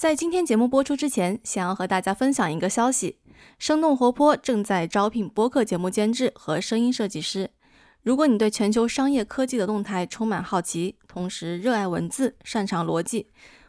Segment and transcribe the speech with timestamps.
[0.00, 3.18] 在今天节目播出之前，想要和大家分享一个消息：
[3.58, 7.50] 生动活泼正在招聘播客节目监制和声音设计师。
[8.00, 13.26] 如果你对全球商业科技的动态充满好奇，同时热爱文字、擅长逻辑，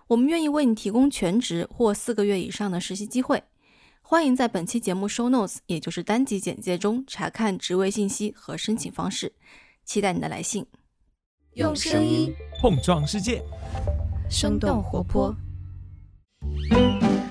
[0.08, 3.44] 我们愿意为你提供全职或四个月以上的实习机会。
[4.02, 9.34] 欢迎在本期节目 show notes，也就是单集简介中查看职位信息和申请方式。
[9.84, 10.66] 期待你的来信。
[11.56, 13.44] 用声音碰撞世界，
[14.30, 15.36] 生动活泼。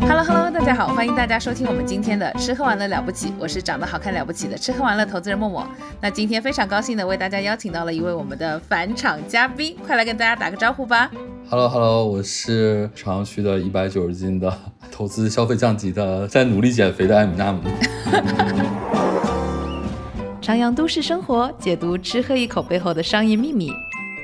[0.00, 5.66] Hello Hello，大家好，欢迎大家收听我们今天的吃喝玩乐了不起，我是长得好看了不起的吃喝玩乐投资人默默。
[6.00, 11.10] 那今天非常高兴的为大家邀请到了一位我们的返场嘉宾，快来跟大家打个招呼吧。
[11.48, 14.52] Hello Hello，我是朝阳区的一百九十斤的
[14.90, 17.60] 投资消费降级的，在努力减肥的艾米纳姆。
[20.42, 23.70] 徜徉都市生活，解读吃喝一口背后的商业秘密。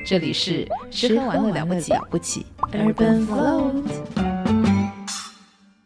[0.05, 4.36] 这里是吃喝玩乐了不起，了不起，Urban Float。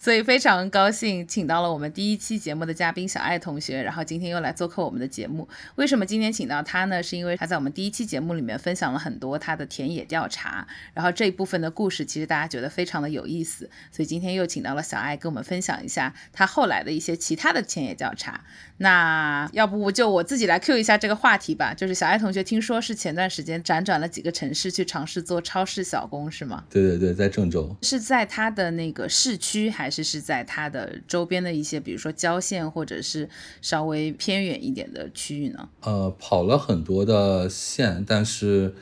[0.02, 5.48] 所以非常高兴请到了我们第一期节目的嘉宾小爱同学，然后今天又来做客我们的节目。
[5.76, 7.04] 为什么今天请到他呢？
[7.04, 18.44] 是因为他在我们第一期节目里面分享了很多他的田野调查，然后这一部分的故事其实大家觉得非常的有意思，所以今天又请到了小爱跟我们分享一下他后来的一些其他的田野调查。
[18.82, 26.64] 那要不就我自己来 Q 一下这个话题吧，就是小爱同学听说是前段时间辗转了几个城市去尝试做超市小工是吗？
[26.68, 27.76] 对对对，在郑州。
[27.84, 33.30] 是在他的那个市区，还是是在他的周边的一些，比如说郊县或者是
[33.62, 35.70] 稍微偏远一点的区域呢？
[35.82, 38.74] 呃，跑了很多的县，但是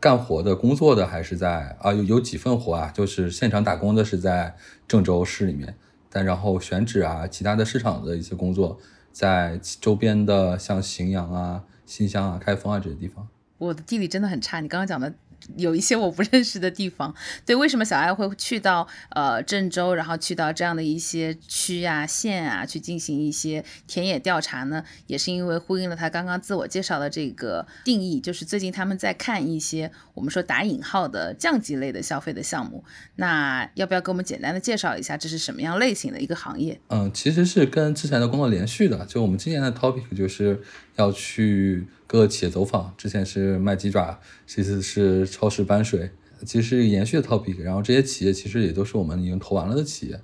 [0.00, 4.56] 干活的工作的还是在啊，有有几份活啊，就是现场打工的是在
[4.88, 5.76] 郑州市里面，
[6.08, 8.80] 但然后选址啊，其他的市场的一些工作
[9.14, 13.26] 在周边的像荥阳啊、新乡啊、开封啊这些地方。
[13.58, 15.14] 我的地理真的很差，你刚刚讲的。
[15.56, 17.14] 有一些我不认识的地方，
[17.44, 24.84] 对，为什么小爱会去到呃郑州，然后去到这样的一些区啊、县啊，去进行一些田野调查呢？
[25.06, 32.84] 也是因为呼应了他刚刚自我介绍的这个定义，就是最近他们在看一些我们说打引号的降级类的消费的项目。
[33.16, 36.80] 那要不要给我们简单的介绍一下，这是什么样类型的一个行业？
[36.88, 40.62] 嗯，其实是跟之前的工作连续的，就我们今年的 topic 就是
[40.96, 41.86] 要去。
[42.14, 46.12] 各个企业走访，之前是卖鸡爪，这次是超市搬水，
[46.46, 47.58] 其实是延续的 topic。
[47.58, 50.20] 然后这些企业其实也都是我们已经投完了的企业，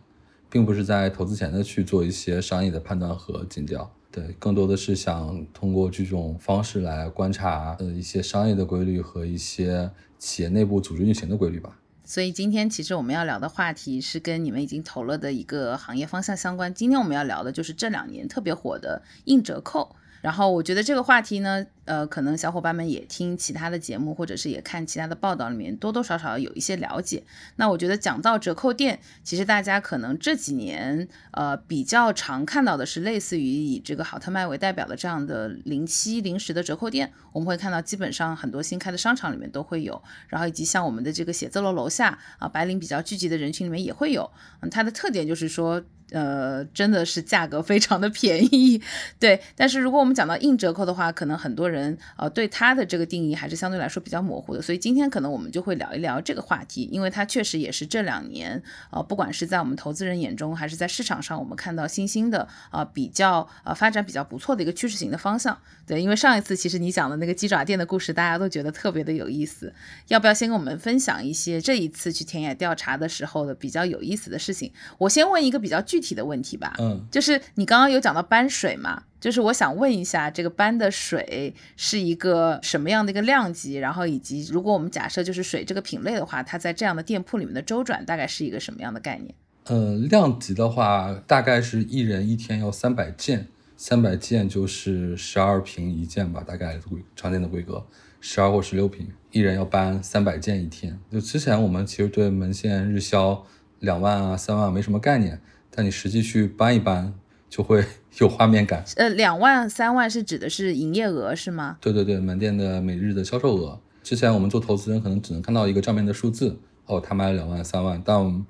[0.49, 3.93] 并不是在投资前的去做一些商业的判断和尽调。
[4.13, 11.77] 对，更多的是想通过这种方式来观察呃一些商业的规律和一些企业内部组织运行的规律吧。
[12.05, 16.73] 所以今天其实我们要聊的话题是跟你们已经投了的一个行业方向相关。
[16.73, 19.97] 今天我们要聊的就是这两年特别火的硬折扣。
[20.21, 27.25] 然后我觉得这个话题呢，呃，可能小伙伴们也听其他的节目，或者是也看其他的报道里面，多多少少有一些了解。
[27.57, 44.31] 那我觉得讲到折扣店，其实大家可能这几年呃比较常看到的是类似于以这个好特卖为代表的这样的零七零食的折扣店，我们会看到基本上很多新开的商场里面都会有，然后以及像我们的这个写字楼楼下啊，白领比较聚集的人群里面也会有。
[44.61, 45.83] 嗯，它的特点就是说。
[46.13, 48.83] 呃，真的是价格非常的便宜，
[49.19, 49.41] 对。
[49.55, 54.61] 但是如果我们讲到硬折扣的话，可能很多人呃对它的这个定义还是相对来说比较模糊的。
[54.61, 58.61] 所以今天可能我们就会聊一聊这个话题，因为它确实也是这两年
[58.91, 65.57] 呃，不管是在我们投资人眼中，还是在市场上，我们看到新兴的啊、比较呃发展比较不错的一个趋势型的方向。
[65.87, 69.73] 对，因为上一次其实你讲的那个鸡爪店的故事，大家都觉得特别的有意思。
[70.09, 74.73] 要不要先跟我们分享一些这一次去田野调查的时候的比较有意思的事情？
[74.99, 76.00] 我先问一个比较具。
[76.01, 89.35] 具体的问题吧，嗯，就是你刚刚有讲到搬水嘛，就是我想问一下，这个搬的水是一个什么样的一个量级，然后以及如果我们假设就是水这个品类的话，它在这样的店铺里面的周转大概是一个什么样的概念？
[89.65, 97.85] 呃，量级的话，大概是一人一天要三百件，三百件就是十二瓶一件吧，大概规常见的规格，
[98.23, 100.99] 十二或十六瓶，一人要搬三百件一天。
[101.13, 103.45] 就之前我们其实对门线日销
[103.81, 105.39] 两万啊、三万没什么概念。
[105.71, 107.15] 但你实际去搬一搬，
[107.49, 107.85] 就会
[108.19, 108.85] 有画面感。
[108.97, 111.79] 呃，两万、三万是指的是营业额是吗？
[111.81, 113.81] 对对对，门店的每日的销售额。
[114.03, 118.03] 之前我们做投资人可能只能看到一个账面的数字，哦，他卖了两万、三万。
[118.05, 118.45] 但我们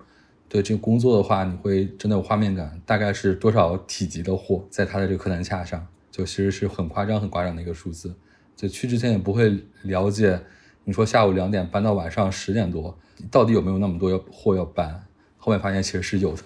[0.49, 8.15] 对这个工作的话，你会真的有画面感，大概是多少体积的货在他的这个客单价上，就其实是很夸张、很夸张的一个数字。
[8.57, 10.41] 就去之前也不会了解，
[10.85, 12.97] 你说下午两点搬到晚上十点多，
[13.31, 15.05] 到底有没有那么多要货要搬？
[15.37, 16.43] 后面发现其实是有的。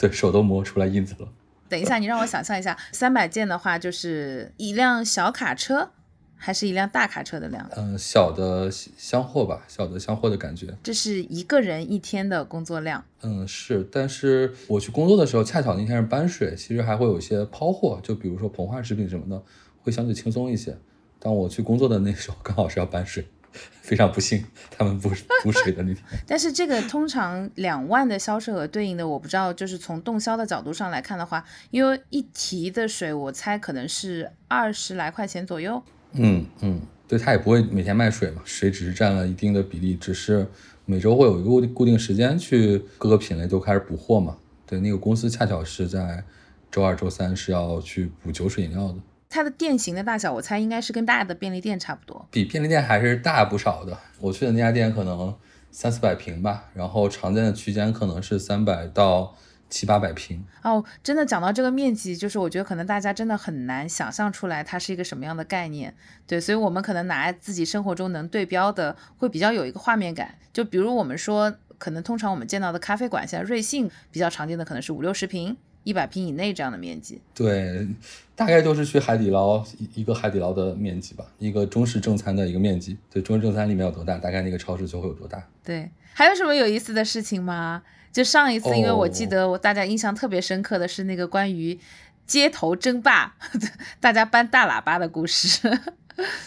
[0.00, 1.28] 对手都磨出来印子了。
[1.68, 5.90] 等一下，你让我想象一下， 三百件的话就是一辆小卡车，
[6.34, 7.68] 还是一辆大卡车的量？
[7.76, 10.66] 嗯、小的箱货吧，小的箱货的感觉。
[10.82, 13.04] 这是一个人一天的工作量。
[13.22, 19.40] 嗯，是，但是我去工作的时候，恰巧那天是搬水，其实还会有一些抛货，就比如说膨化食品什么的，
[19.82, 20.76] 会相对轻松一些。
[21.20, 23.26] 但我去工作的那时候刚好是要搬水，
[23.82, 25.10] 非常不幸，他们补
[25.42, 26.04] 补 水的那天。
[26.26, 35.82] 但是这个通常两万的销售额对应的，我不知道，就是从动销的角度上来看的话，因为一提的水，我猜可能是二十来块钱左右。
[36.12, 40.46] 嗯嗯，对，他也不会每天卖水嘛，水只是占了一定的比例，只是
[40.86, 44.36] 每周会有一个固定固定时间去各个品类都开始补货嘛。
[44.66, 46.22] 对，那个公司恰巧是在
[46.70, 48.96] 周二、周三是要去补酒水饮料的，
[49.30, 52.26] 它的店型的大小，我猜应该是跟大的便利店差不多。
[52.32, 53.96] 比便利店还是大不少的。
[54.18, 55.34] 我去的那家店可能
[55.70, 59.36] 三四百平吧，然后常见的区间可能是三百到
[59.68, 60.44] 七八百平。
[60.64, 65.94] 哦，真的讲到这个面积，就是我觉得可能大家真的很难想象出来它是一个什么样的概念。
[66.26, 70.34] 对，所以我们可能拿自己生活中能对标的，会比较有一个画面感。
[70.52, 77.20] 就比如我们说，可能通常我们见到的咖啡馆，像瑞幸比较常见的可能是五六十平、一百平以内这样的面积。
[77.34, 77.86] 对，
[78.34, 82.96] 大概就是去海底捞一一个海底捞的面积吧，一个中式正餐的一个面积。
[83.10, 85.42] 对，中式正餐里面有多大，大概那个超市就会有多大。
[85.64, 87.82] 对，还有什么有意思的事情吗？
[88.12, 91.78] 就上一次，因为我记哦得我大家印象特别深刻的是那个关于
[92.26, 93.36] 街头争霸，
[94.00, 95.70] 大家搬大喇叭的故事。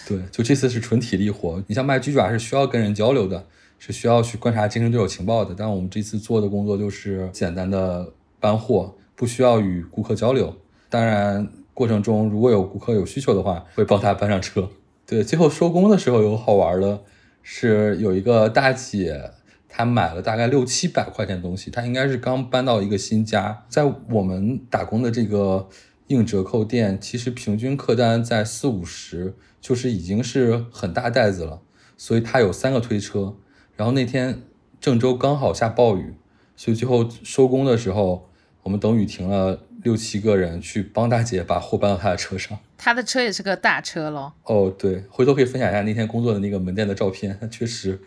[0.05, 1.63] 对，就这次是纯体力活。
[1.67, 3.47] 你像卖鸡爪是需要跟人交流的，
[3.79, 5.55] 是需要去观察竞争对手情报的。
[5.57, 8.93] 但我们这次做的工作就是简单的搬货，
[9.23, 10.53] 不需要与顾客交流。
[10.89, 14.69] 当然，过程中如果有顾客有需求的话，会帮他搬上车。
[15.05, 16.99] 对，最后收工的时候有好玩的，
[17.41, 19.31] 是有一个大姐，
[19.69, 25.69] 她买了大概六七百块钱东西，她应该是刚搬到一个新家，在我们打工的这个
[26.07, 31.61] 硬折扣店，其实平均客单在四五十，就是已经是很大袋子了，
[31.95, 33.37] 所以她有三个推车。
[33.77, 34.41] 然后那天
[34.81, 36.15] 郑州刚好下暴雨，
[36.57, 38.29] 所以最后收工的时候，
[38.63, 42.57] 我们等雨停了，六七个人去帮大姐把货搬到她的车上。
[42.77, 44.31] 她的车也是个大车喽。
[44.45, 47.99] 哦，对，回头可以分享一下那天工作的那个门店的照片， 确实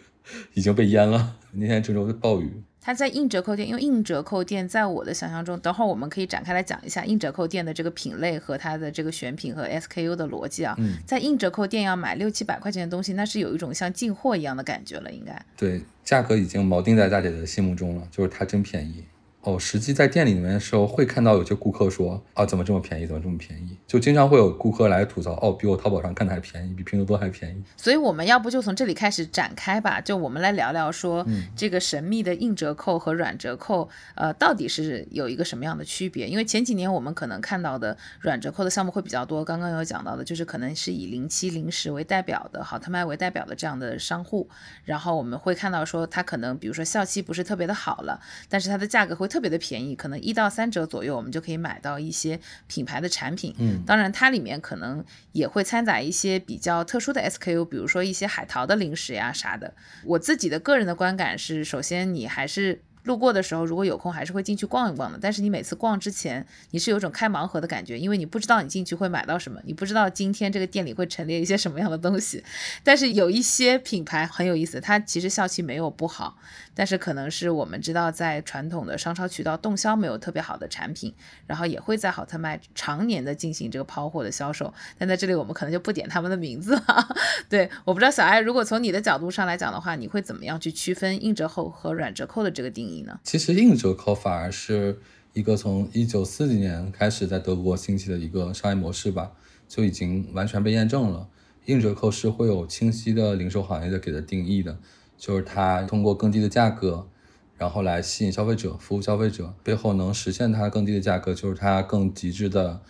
[0.54, 1.36] 已经被淹了。
[1.52, 10.74] 那天郑州的暴雨，它在硬折扣店，因为硬折扣店在我的想象中，等会儿我们可以展开来讲一下硬折扣店的这个品类和它的这个选品和 SKU 的逻辑啊。
[10.78, 15.40] 嗯在硬折扣店要买六七百块钱的东西，那是有一种像进货一样的感觉了，应该。
[15.56, 19.04] 对，价格已经锚定在大姐的心目中了，就是它真便宜。
[19.46, 23.78] 哦，实际在店里面的时候，会看到有些顾客说啊，怎么这么便宜，怎么这么便宜？
[23.86, 27.62] 就经常会有顾客来吐槽，哦，比我淘宝上看的还便宜，比拼多多还便宜。
[27.76, 36.26] 所以我们要不就从这里开始展开吧，就我们来聊聊说、这个神秘的硬折扣和软折扣，呃，到底是有一个什么样的区别？
[36.26, 44.48] 因为前几年我们可能看到的软折扣的项目会比较多，刚刚有讲到的，就是可能是以零七零十为代表的好特卖为代表的这样的商户，
[44.82, 53.54] 然后我们会看到说它可能比如说效期不是特别的好了，但是它的价格会特别的便宜，可能一到三折左右，我们就可以买到一些品牌的产品。
[53.58, 59.74] 嗯当然它里面可能也会掺杂一些比较特殊的 SKU，比如说一些海淘的零食呀啥的。
[60.04, 62.82] 我自己的个人的观感是，首先你还是。
[63.06, 65.18] 路过的时候，如果有空，还是会进去逛一逛的。
[65.20, 72.44] 但是你每次逛之前，你是有种开盲盒的感觉，因为你不知道你进去会买到什么，你不知道今天这个店里会陈列一些什么样的东西。
[72.84, 76.36] 但是有一些品牌很有意思，它其实效期没有不好，
[76.74, 81.14] 但是可能是我们知道在传统的商超渠道动销没有特别好的产品，
[81.46, 84.74] 然后也会在好特卖常年的进行这个抛货的销售。
[84.98, 87.08] 但在这里我们可能就不点他们的名字了。
[87.48, 94.98] 对，我不知道小艾，如果从你的角度上来讲的话，你会怎么样去区分硬折扣和软折扣的这个定义其实硬折扣反而是
[95.32, 99.32] 一个从一九四几年开始在德国兴起的一个商业模式吧，
[99.68, 101.28] 就已经完全被验证了。
[101.66, 104.78] 硬折扣是会有清晰的零售行业的给的定义的，
[105.18, 107.08] 就是它通过更低的价格，
[107.56, 112.80] 然后来吸引消费者、服务消费者，背后能实现它更低的价格，就是它更极致的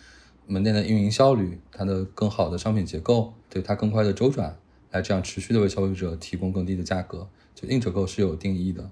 [0.45, 4.57] 门店的运营效率，它的更好的商品结构，对它更快的周转，
[4.91, 7.27] 来这样持续的为消费者提供更低的价格。
[7.55, 8.91] 就硬折扣是有定义的。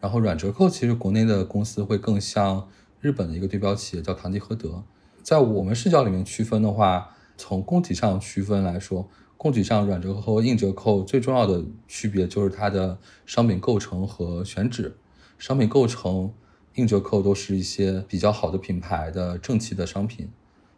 [0.00, 2.68] 然后软折扣其实国内的公司会更像
[3.00, 4.82] 日本的一个对标企业叫唐吉诃德，
[5.22, 14.96] 在我们视角里面区分的话，从供给上区分来说，供给上软折扣和硬折扣最重要的区别就是它的商品构成和选址。
[15.38, 16.32] 商品构成，
[16.76, 20.30] 硬折扣都是一些比较好的品牌的正气的商品，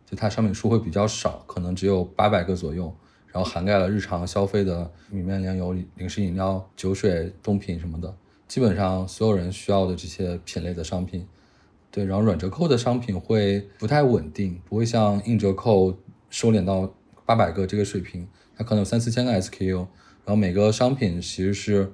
[0.04, 2.92] 就它商品数会比较少，可能只有八百个左右，
[3.26, 8.12] 然后涵盖了日常消费的米面粮油、零食饮料、酒水、冻品什么的。
[8.48, 11.28] 基本上所有人需要的这些品类的商品，
[11.90, 15.98] 对，然后软折扣的商品会不太稳定，不会像硬折扣
[16.30, 16.92] 收敛到
[17.26, 18.26] 八百个这个水平，
[18.56, 21.92] 它可能有三四千个 SKU，然后每个商品其实是，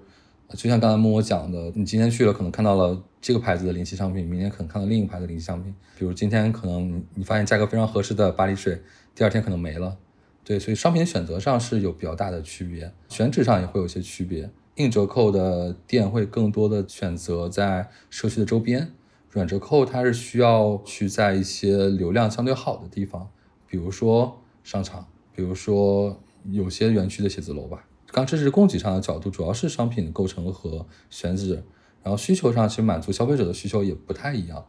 [0.51, 8.81] 就像刚才默默讲的，你今天去了可能看到了这个牌子的临期商品，明天可能看到另一牌子的临期商品，比如今天可能你发现价格非常合适的巴黎水，
[9.13, 9.97] 第二天可能没了，
[10.45, 14.49] 对，所以商品选择上是有比较大的区别，选址上也会有些区别。
[14.77, 18.93] 硬折扣的店会更多的选择在社区的周边，
[19.31, 23.29] 软折扣它是需要去在一些流量相对好的地方，
[23.69, 27.87] 比如说商场，比如说有些园区的写字楼吧。
[28.07, 31.63] 刚这是供给上的角度，主要是商品的构成和选址，
[32.03, 34.67] 然后需求上其实满足消费者的需求也不太一样。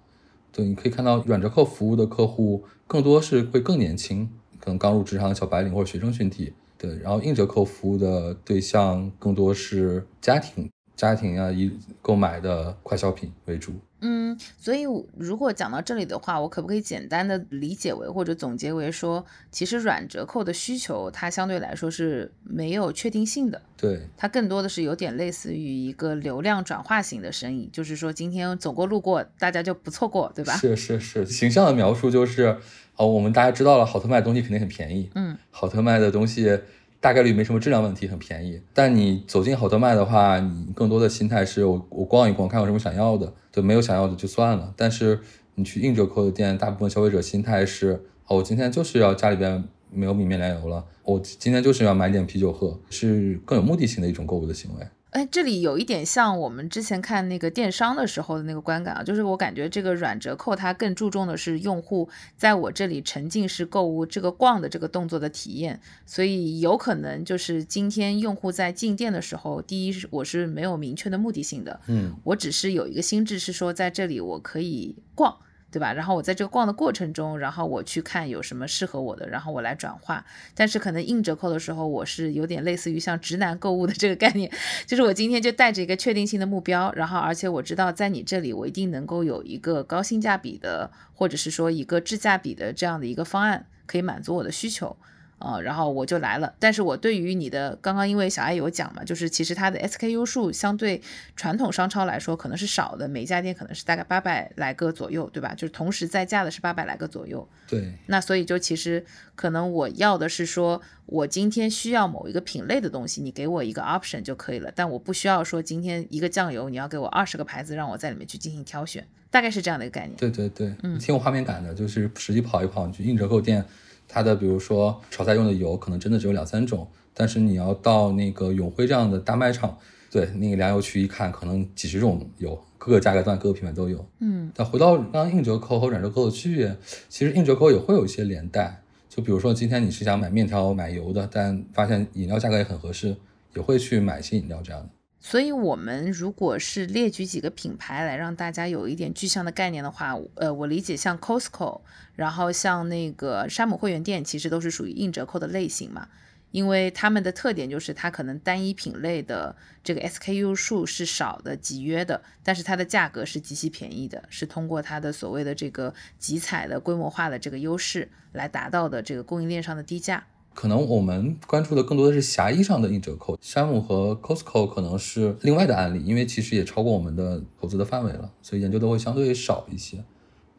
[0.52, 6.54] 对，你可以看到软折扣服务的客户更多是会更年轻，可能刚入职场的小白领或者学生群体。
[6.78, 13.74] 对，然后硬折扣服务的对象更多是家庭、家庭啊，以购买的快消品为主。
[14.08, 14.84] 嗯，所以
[15.18, 23.62] 如果讲到这里的话，我可不可以简单的理解为或者总结为说，其实软折扣的需求它相对来说是没有确定性的。
[23.76, 30.54] 对，它更多的是有点类似于一个流量转化型的生意，就是说今天走过路过，大家就不错过，对吧？
[30.56, 32.58] 是是是，形象的描述就是。
[32.98, 35.10] 哦，我们大家知道了，好特卖的东西肯定很便宜。
[35.16, 36.58] 嗯，好特卖的东西
[37.06, 38.60] 大概率没什么质量问题，很便宜。
[38.74, 43.32] 但你走进好特卖的话，你更多的心态是我我逛一逛，看有什么想要的。
[43.52, 44.74] 就，没有想要的就算了。
[44.76, 45.20] 但是
[45.54, 54.88] 你去硬折扣的店，大部分消费者心态是：哦，我今天就是要家里边没有米面粮油了，我今天就是要买点啤酒喝，是更有目的性的一种购物的行为。
[55.16, 75.38] 哎，这里有一点像我们之前看那个电商的时候的那个观感啊，就是我感觉这个软折扣它更注重的是用户在我这里沉浸式购物这个逛的这个动作的体验，所以有可能就是今天用户在进店的时候，第一是我是没有明确的目的性的，嗯，我只是有一个心智是说在这里我可以逛。
[75.76, 75.92] 对吧？
[75.92, 80.26] 然后我在这个逛的过程中，然后我去看有什么适合我的，然后我来转化。
[80.54, 84.50] 但是可能硬折扣的时候，我是有点类似于像直男购物的这个概念，
[84.88, 94.96] 就是我今天就带着一个确定性的目标，然后而且我知道在你这里我一定能够有一个高性价比的，或者是说一个质价比的这样的一个方案，可以满足我的需求。
[95.38, 96.54] 呃，然后我就来了。
[96.60, 101.02] 但是我对于你的刚刚，因为小爱有讲嘛，就是其实它的 SKU 数相对
[101.36, 105.54] 传统商超来说可能是少的，每一家店可能是大概八百来个左右，对吧？
[105.54, 107.48] 就是同时在架的是八百来个左右。
[107.68, 107.94] 对。
[108.08, 114.72] 那所以就其实可能我要的是说，我今天需要某一个品类的东西，你给我一个 option 就可以了。
[114.74, 120.16] 但我不需要说今天一个酱油你要给我二十个牌子，让我在里面去进行挑选，大概是这样的一个概念。
[120.16, 123.66] 对对对，嗯，挺有画面感的，就是实际跑一跑，去硬折扣店。
[124.08, 129.78] 它的比如说炒菜用的油可能真的只有两三种，但是你要到那个永辉这样的大卖场，
[130.12, 134.06] 对那个粮油区一看，可能几十种油，各个价格段、各个品牌都有。
[134.20, 136.76] 嗯，但回到刚刚硬折扣和软折扣的区别，
[137.10, 143.16] 其实硬折扣也会有一些连带，就比如说今天你是想买面条、买油的，但发现饮料价格也很合适，
[143.56, 144.90] 也会去买一些饮料这样的。
[145.28, 151.82] 所以，我们如果是列举几个品牌来让大家有一点具象的概念的话，呃，我理解像 Costco，
[152.16, 156.10] 然后像那个山姆会员店，其实都是属于硬折扣的类型嘛，
[156.52, 170.28] 因为他们的特点就是它可能单一品类的这个 SKU 数是少的、集约的，但是它的价格是极其便宜的，是通过它的所谓的这个集采的规模化的这个优势来达到的这个供应链上的低价。
[170.56, 180.04] 可能我们关注的更多的是狭义上的硬折扣，山姆和 Costco 可能是另外的案例，因为其实也超过我们的投资的范围了，所以研究的会相对少一些。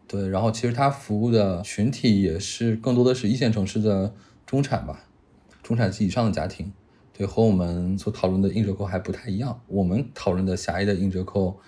[0.07, 4.12] 对，然后其实它服务的群体也是更多的是一线城市的
[4.45, 5.07] 中产吧，
[5.62, 6.71] 中产及以上的家庭。
[7.17, 9.59] 对，和我们所讨论的硬折扣还不太一样。
[9.67, 11.59] 我们讨论的狭义的硬折扣，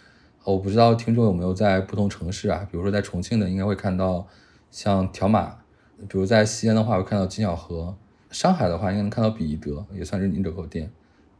[0.44, 4.26] 我不知道听众有没有在不同城市啊，比如说在重庆的，应该会看到
[4.70, 5.64] 像条码；
[6.06, 7.96] 比如在西安的话，会看到金小河。
[8.30, 10.90] 上海的话，应该能看到比宜德，也算是硬折扣店，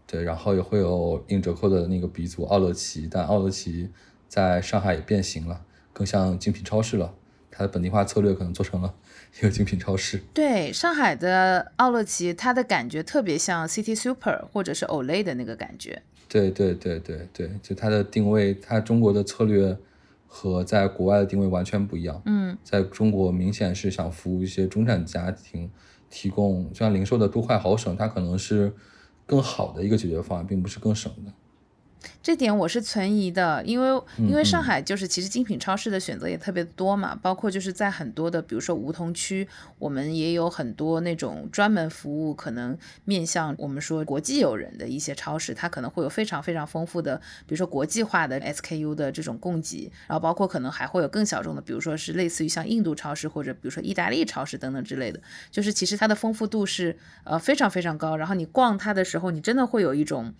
[0.06, 3.90] 对，然后也会有硬折扣的那个鼻祖奥乐奇，但奥乐奇
[4.26, 7.14] 在上海也变形了，更像精品超市了，
[7.50, 8.94] 它的本地化策略可能做成了
[9.38, 10.22] 一个精品超市。
[10.32, 16.02] 对，上海的奥乐奇，它的感觉特别像 City Super 或者是 Olay 的那个感觉。
[16.26, 19.76] 对对对对对，就它的定位，它中国的策略
[20.26, 22.22] 和在国外的定位完全不一样。
[22.24, 25.70] 嗯，在中国明显是想服务一些中产家庭。
[26.10, 28.74] 提供就像零售的多快好省，它可能是
[29.26, 31.32] 更好的一个解决方案，并不是更省的。
[32.28, 47.16] 这点我是存疑的，因为因为上海就是其实精品超市的选择也特别多嘛，包括就是在很多的比如说梧桐区，我们也有很多那种专门服务可能面向我们说国际友人的一些超市，它可能会有非常非常丰富的，
[47.46, 55.18] 比如说国际化的 SKU 的这种供给，然后包括可能还会有更小众的，比如说是类似于像印度超市或者比如说意大利超市等等之类的，
[55.50, 60.34] 就是其实它的丰富度是呃非常非常高，然后你逛它的时候，你真的会有一种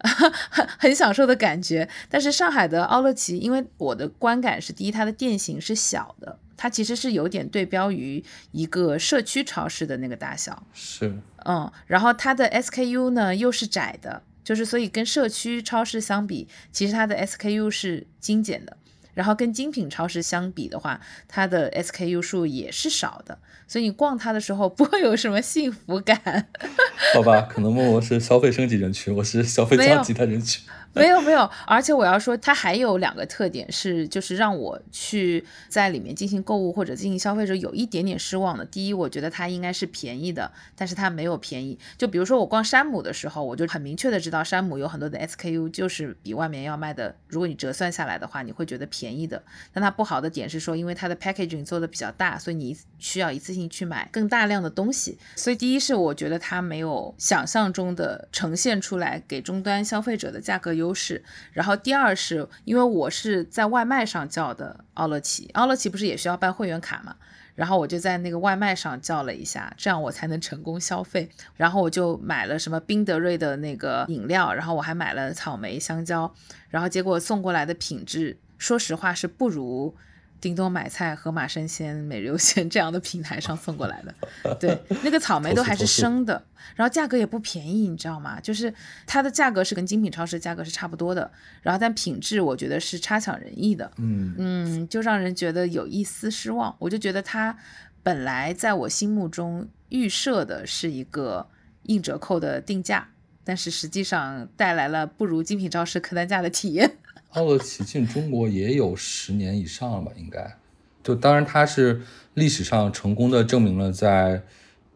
[0.00, 1.88] 很 很享受的感觉。
[2.08, 18.76] 但是上海的奥乐奇，因为我的观感是，第一，它的店型是小的，它其实是有点对标于一个社区超市的那个大小，是，嗯，然后它的 SKU 呢又是窄的，就是所以跟社区超市相比，其实它的 SKU 是精简的。
[19.14, 26.46] 然后跟精品超市相比的话，它的 SKU 数也是少的，所以你逛它的时候不会有什么幸福感。
[27.12, 30.62] 好吧，可能默默是消费升级人群，我是消费降级的人群。
[30.98, 38.64] 没有没有，而且我要说，它还有两个特点是，就是让我去在里面进行购物或者进行消费者有一点点失望的。
[38.64, 41.78] 第一，我觉得它应该是便宜的，但是它没有便宜。
[41.96, 49.42] 就比如说我逛山姆的时候，我就很明确的知道山姆有很多的 SKU 就是比外面要卖的，如果你折算下来的话，你会觉得便宜的。
[49.72, 55.18] 但它不好的点是说，因为它的 packaging 做的比较大，所以你需要一次性去买更大量的东西。
[55.36, 67.16] 所以第一是我觉得它没有想象中的呈现出来给终端消费者的价格优势，然后第二是因为我是在外卖上叫的奥乐奇，奥乐奇不是也需要办会员卡嘛，
[67.54, 76.32] 然后我就在那个外卖上叫了一下，这样我才能成功消费，然后我就买了什么宾德瑞的那个饮料，然后我还买了草莓、香蕉，
[76.70, 79.94] 然后结果送过来的品质，说实话是不如。
[80.40, 86.44] 叮咚买菜、盒马生鲜、每日优鲜这样的平台上送过来的，对，那个草莓都还是生的，
[86.76, 88.38] 然后价格也不便宜，你知道吗？
[88.40, 88.72] 就是
[89.06, 91.30] 它的价格是跟精品超市价格是差不多的，
[91.62, 96.74] 然后但品质我觉得是差强人意的，嗯嗯，就让人觉得有一丝失望。
[96.78, 97.56] 我就觉得它
[98.02, 101.48] 本来在我心目中预设的是一个
[101.84, 103.08] 硬折扣的定价，
[103.42, 106.98] 但是实际上带来了不如精品超市客单价的体验。
[107.30, 110.12] 奥乐奇进中国也有十年以上了吧？
[110.16, 110.56] 应该，
[111.02, 112.00] 就当然它是
[112.34, 114.42] 历史上成功的证明了在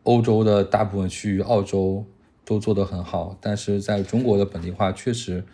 [0.05, 2.05] 欧洲的大部分区域，澳洲
[2.45, 5.45] 都做得很好，但是在中国的本地化确实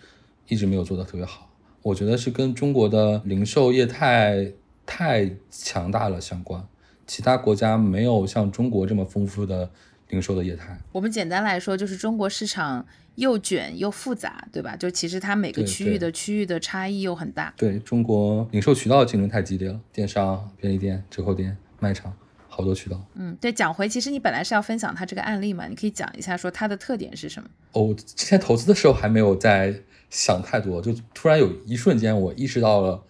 [0.47, 1.51] 一直没有做得特别好。
[1.83, 4.53] 我觉得是跟中国的零售业太
[4.87, 6.67] 太强大了相关，
[7.07, 9.71] 其他国家没有像中国这么丰富的
[10.09, 10.79] 零售的业态。
[10.93, 12.87] 我们简单来说，就是中国市场。
[13.19, 14.77] 又卷又复杂，对吧？
[14.77, 17.53] 就其实它每个区域的区域的差异又很大。
[17.57, 22.15] 对中国零售渠道竞争太激烈了，电商、便利店、折扣店、卖场，
[22.47, 23.05] 好多渠道。
[23.15, 27.49] 嗯，对，讲回，其实你本来是要分享它这个案例嘛，你可以讲一下说它的特点是什么？
[27.73, 29.75] 哦，之前投资的时候还没有在
[30.09, 33.03] 想太多，就突然有一瞬间我意识到了，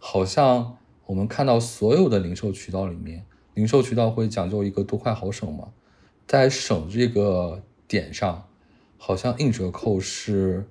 [0.00, 5.68] 好像我们看到所有的零售渠道里面，零售渠道会讲究一个多快好省嘛，
[6.26, 8.48] 在省这个点上。
[9.04, 10.64] 好像硬折扣是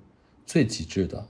[0.46, 1.26] 最极致的。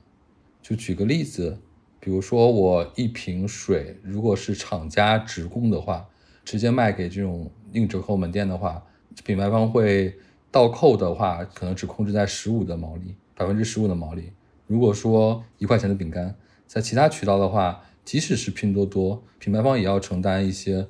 [0.62, 1.58] 就举个例子，
[1.98, 6.08] 比如说我一瓶水，如果是厂家直供的话，
[6.44, 8.80] 直接卖给这种硬折扣门店的话，
[9.24, 10.16] 品牌方会
[10.48, 14.30] 倒扣的话，可能只控制在十五的毛利，百分之十五的毛利。
[14.68, 16.36] 如果说一块钱的饼干，
[16.68, 20.86] 在其他渠道的话，即使是拼多多，品牌方也要承担一些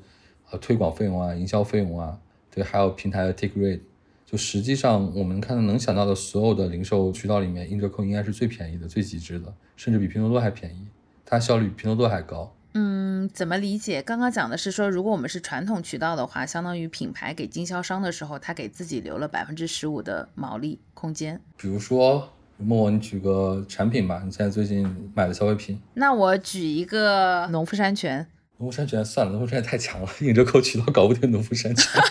[0.50, 2.20] 呃推广费用啊、营销费用啊，
[2.54, 3.80] 对，还有平台的 take rate。
[4.24, 10.86] 就实际上，我们看到能想到的所有的零售渠道里面，硬折扣应该是最便宜的、最极致的，甚至比拼多多还便宜，
[11.26, 12.54] 它效率比拼多多还高。
[12.74, 14.00] 嗯，怎么理解？
[14.00, 21.38] 刚刚讲的是说，如果我们是传统渠道的话，相当于品牌给经销商的时候，他给自己留了百分之十五的毛利空间。
[21.58, 25.78] 比如说，默默，你举个产品吧，你现在最近买的消费品。
[25.92, 28.26] 那我举一个农夫山泉。
[28.56, 32.02] 农夫山泉算了，农夫山泉太强了，硬折扣渠道搞不定农夫山泉。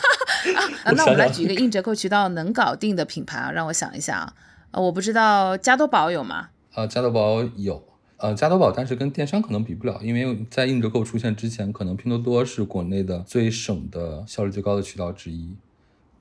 [0.84, 4.34] 啊，那我们来举一个硬折扣渠道能搞定的品牌啊，让我想一下啊，
[4.72, 6.50] 呃，我不知道加多宝有吗？
[6.74, 7.84] 呃，加多宝有，
[8.18, 15.56] 呃，加多宝，但是跟电商可能比不了，因为在硬折扣出现之前，可能拼多多是国内的最省的效率最高的渠道之一。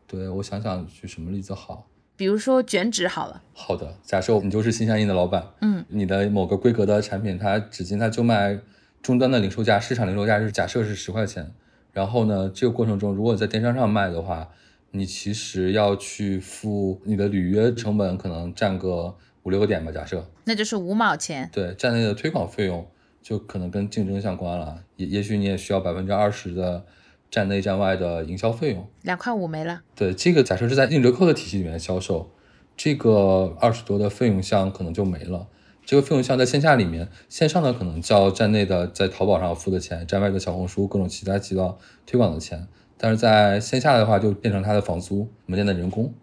[0.06, 1.86] 对我想想，举什么例子好？
[2.16, 3.40] 比如说卷纸好了。
[3.54, 8.58] 好的，假设你就是心相印的老板，嗯，你的某个规格的产品，它纸巾它就卖
[9.00, 11.52] 终端的零售价，市场零售价是假设是十块钱。
[11.92, 14.48] 然后呢，这个过程中，如果在电商上卖的话，
[14.92, 19.92] 你其实要去付你的履约成本，可能占个五六个点吧。
[19.92, 21.48] 假设，那就是五毛钱。
[21.52, 22.86] 对，站内的推广费用
[23.22, 24.82] 就可能跟竞争相关了。
[24.96, 26.84] 也也许你也需要百分之二十的
[27.30, 29.82] 站内站外的营销费用，两块五没了。
[29.94, 32.30] 对，这个假设是在硬折扣的体系里面销售，
[32.76, 35.48] 这个二十多的费用项可能就没了。
[35.90, 46.14] 这个费用像在线下里面，线上的可能叫站内的在淘宝上付的钱，站外的小红书各种其他渠道推广的钱，但是在线下的话就变成它的房租、门店的人工。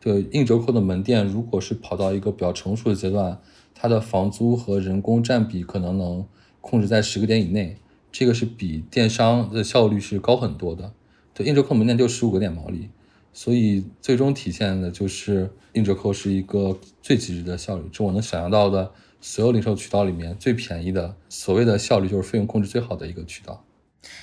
[0.00, 3.38] 对硬折扣的门店，如果是跑到一个比较成熟的阶段，
[3.74, 6.26] 它的房租和人工占比可能能
[6.62, 7.76] 控制在十个点以内，
[8.10, 10.90] 这个是比电商的效率是高很多的。
[11.34, 12.88] 对硬折扣门店就十五个点毛利，
[13.34, 18.90] 所以最终体现的就是硬折扣是一个最极致的效率，这我能想象到的
[19.22, 23.64] 所有零售渠道里面最便宜的，所谓的效率就是费用控制最好的一个渠道。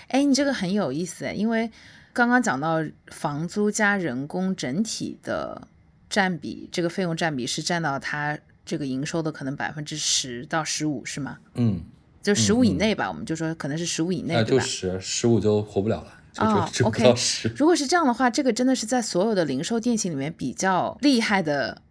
[0.09, 1.71] 哎，你这个很有意思，因为。
[2.11, 5.67] 刚刚讲到房租加人工整体的
[6.09, 11.37] 占比，这个费用占比是占到它这个营收的可能百分之十到十五，是吗？
[11.53, 11.81] 嗯，
[12.21, 14.49] 就十五以内吧，我们就说可能是十五以内，对吧？
[14.49, 16.13] 就十十五就活不了了。
[16.39, 17.13] 哦，OK。
[17.55, 21.83] 如果是这样的话，这个真的是在所有的零售店型里面比较厉害的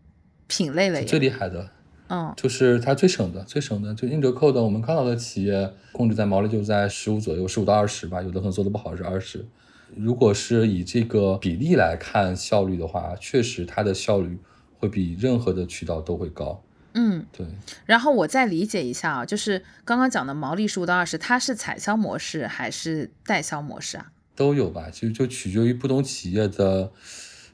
[0.48, 1.70] 品类了，最厉害的。
[2.08, 9.46] 嗯，就是它最省的，最省的，就硬折扣的，我们看到的企业控制在毛利就在十五左右，十五到二十吧，有的可能做的不好是二十。
[9.96, 14.38] 如果是以这个比例来看效率的话，确实它的效率
[14.78, 16.62] 会比任何的渠道都会高。
[16.94, 17.46] 嗯，对。
[17.86, 24.12] 然后我再理解一下啊，就是刚刚讲的毛利十五到二十，它是采销模式还是代销模式啊？
[24.34, 26.90] 都有吧，其实就取决于不同企业的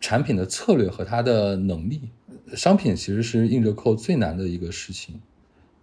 [0.01, 2.11] 产品的策略和它的能力。
[2.55, 5.21] 商品其实是硬折扣最难的一个事情，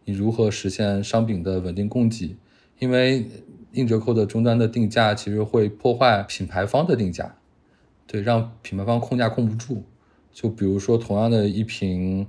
[0.05, 2.37] 你如何实现商品的稳定供给？
[2.79, 3.25] 因为
[3.73, 7.37] 硬折扣的终端的定价其实会破坏品牌方的定价，
[8.07, 9.83] 对，让品牌方控价控不住。
[10.33, 12.25] 就比如说，同样的一瓶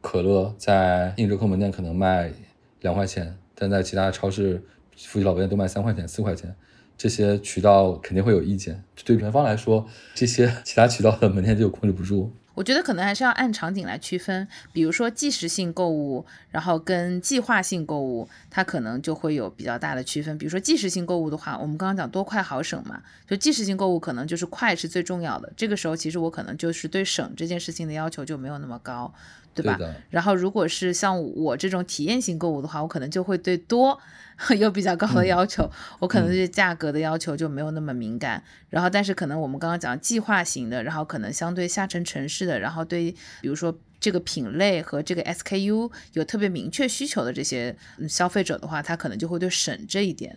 [0.00, 2.32] 可乐，在硬折扣门店可能卖
[2.80, 4.62] 两块钱，但在其他超市、
[4.96, 6.54] 附近老店都卖三块钱、四块钱，
[6.96, 8.82] 这些渠道肯定会有意见。
[9.04, 12.32] 对品牌方来说，这些其他渠道的门店就控制不住。
[12.54, 20.36] 我觉得可能还是要按场景来区分，比如说即时性购物，然后跟计划性购物，它可能就会有比较大的区分。
[20.36, 25.52] 比如说即时性购物的话，我们刚刚讲多快好省嘛，就即时性购物可能就是快是最重要的。
[25.56, 29.12] 这个时候其实我可能就是对省这件事情的要求就没有那么高，
[29.54, 29.78] 对吧？
[30.10, 33.98] 然后如果是像我这种体验型购物的话，我可能就会对多。
[34.58, 38.42] 有比较高的要求，我可能对价格的要求就没有那么敏感。
[38.70, 47.76] 然后，但是可能我们刚刚讲计划型的，然后可能相对下沉城市的，然后对比如说这个品类和这个 SKU 有特别明确需求的这些
[48.08, 50.34] 消费者的话，他可能就会对省这一点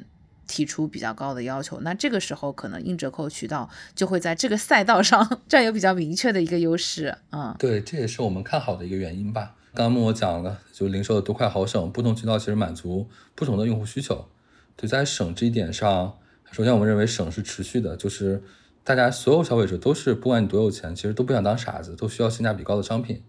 [0.48, 1.80] 提出比较高的要求。
[1.82, 7.18] 那这个时候，可能硬折扣渠道就会在这个赛道上 占有比较明确的一个优势。
[7.32, 9.56] 嗯，对，这也是我们看好的一个原因吧。
[9.74, 14.28] 刚刚莫我讲了，就零售的多快好省，不同渠道其实满足不同的用户需求。
[14.76, 16.18] 对，在省这一点上，
[16.52, 18.44] 首先我们认为省是持续的，就是
[18.84, 23.24] 大家所有消费者都是不管你多有钱，其实都不想当傻子，都需要性价比高的商品。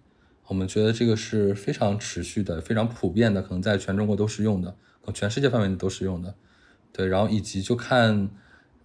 [0.46, 4.76] 我们觉得这个是非常持续的、非常普遍的，可能在全中国都适用的，
[5.14, 6.34] 全世界范围内都适用的。
[6.96, 8.30] 对，然后以及就看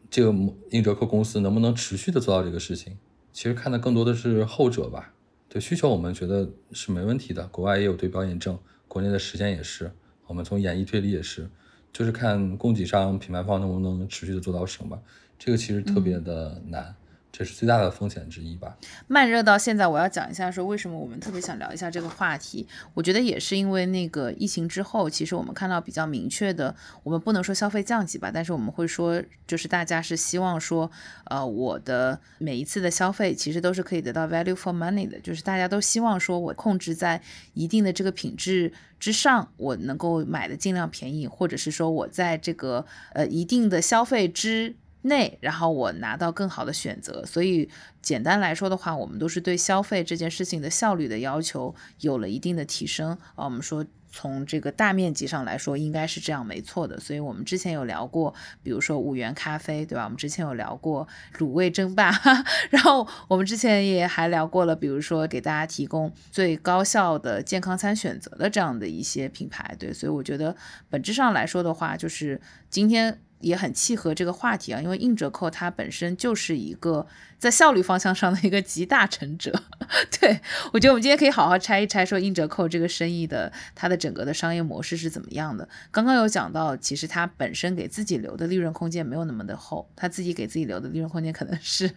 [0.10, 0.32] 这个
[0.72, 2.98] 硬折扣公司能不能持续的做到这个事情。
[3.32, 5.13] 其实看的更多的是后者吧。
[5.48, 7.45] 对需求，我们觉得是没问题的。
[7.50, 9.91] 国外也有对标验证，国内的实践也是。
[10.26, 11.48] 我们从演绎推理也是，
[11.93, 15.00] 就是看供给商品牌方能不能持续的做到什么。
[15.38, 16.95] 这个其实特别的难。
[17.32, 18.76] 这是最大的风险之一吧。
[19.08, 22.68] 慢热到现在，我要讲一下说为什么我们特别想聊一下这个话题。
[22.94, 30.89] 我觉得也是因为那个疫情之后，其实我们看到比较明确的，我们不能说消费降级吧，但是我们会说，就是大家是希望说，
[31.26, 37.22] 呃，我的每一次的消费其实都是可以得到 value for money 的，就是大家都希望说我控制在
[37.54, 44.76] 一定的这个品质之上，我能够买的尽量便宜，或者是说我在这个呃一定的消费之。
[45.03, 47.69] 内，然后我拿到更好的选择，所以
[48.01, 53.45] 简单来说的话，我们都是对消费这件事情的效率的要求有了一定的提升啊。
[53.45, 56.99] 我们说从这个大面积上来说，应该是这样没错的。
[56.99, 60.03] 所以我们之前有聊过，比如说五元咖啡，对吧？
[60.03, 61.07] 我们之前有聊过
[61.38, 62.12] 卤味争霸，
[62.69, 69.93] 然后我们之前也还聊过了，比如说给大家提供最高效的健康餐选择的这样的一些品牌，对。
[69.93, 70.55] 所以我觉得
[70.89, 73.21] 本质上来说的话，就是今天。
[73.39, 79.63] 也很契合这个话题啊，因为硬折扣它本身就是一个在效率方向上的一个集大成者。
[80.19, 80.39] 对
[80.73, 85.67] 我觉得我们今天可以好好拆一拆，说硬折扣这个生意的它的整个的商业模式是怎么样的。
[85.89, 91.89] 刚刚有讲到，其实它本身给自己留的利润空间没有那么的厚，它自己给自己留的利润空间可能是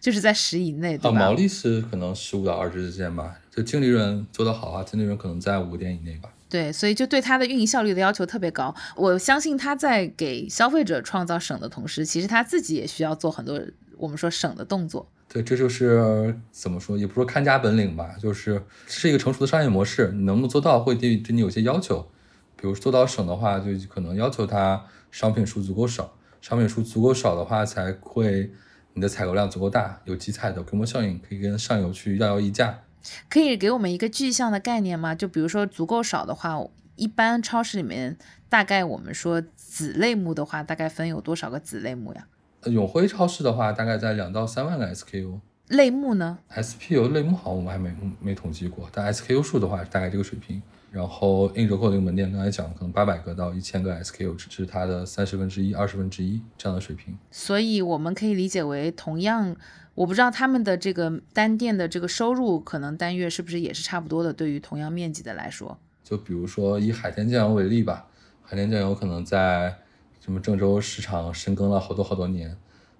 [0.00, 1.18] 就是在十以内，对吧？
[1.18, 6.28] 毛利是可能十五到二十之间吧，就净利润做得好啊，净利润可能在五个点以内吧。
[6.50, 8.74] 对，所以就对它的运营效率的要求特别高。
[8.96, 13.58] 我相信他在给消费者创造省的同时，其实他自己也需要做很多
[13.96, 15.08] 我们说省的动作。
[15.28, 22.10] 对，这就是怎么说，也不说看家本领吧，就是是一个成熟的商业模式，你能不能做到，会对对你有些要求。
[22.56, 28.52] 比如做到省的话，就可能要求它商品数足够少，商品数足够少的话，才会
[28.94, 32.80] 你的采购量足够大，有集采的规模效应，可以跟上游去要要议价。
[33.28, 35.14] 可以给我们一个具象的概念吗？
[35.14, 36.62] 就比如说足够少的话，
[36.96, 38.16] 一般超市里面
[38.48, 42.26] 大概我们说子类目的话，大概分有多少个子类目呀？
[42.66, 45.40] 永辉超市的话，大概在两到三万个 SKU。
[45.68, 50.60] 类目呢？SPU 类目好像，我们还没没统计过，但 SKU 数的话，大概这个水平。
[50.90, 57.16] 然后硬折扣的一个门店，刚才讲可能八百个到一千个 SKU，只是它的三十分之一、二十分之一这样的水平。
[57.30, 59.54] 所以我们可以理解为，同样，
[59.94, 64.32] 我不知道他们的这个单店的这个收入，可能单月是不是也是差不多的？
[64.32, 68.06] 对于同样面积的来说，就比如说以海天酱油为例吧，
[68.42, 69.76] 海天酱油可能在
[70.20, 72.56] 什么郑州市场深耕了好多好多年，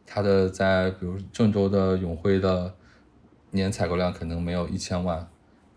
[0.07, 2.74] 它的在比如郑州的永辉的
[3.50, 5.26] 年采购量可能没有一千万。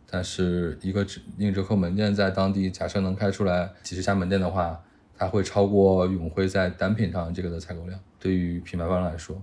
[0.05, 1.03] 但是一个
[1.39, 4.79] 硬折扣门店在当地，假设能开出来几十家门店的话，
[5.17, 7.99] 它会超过永辉在单品上这个的采购量。
[8.19, 9.41] 对于品牌方来说，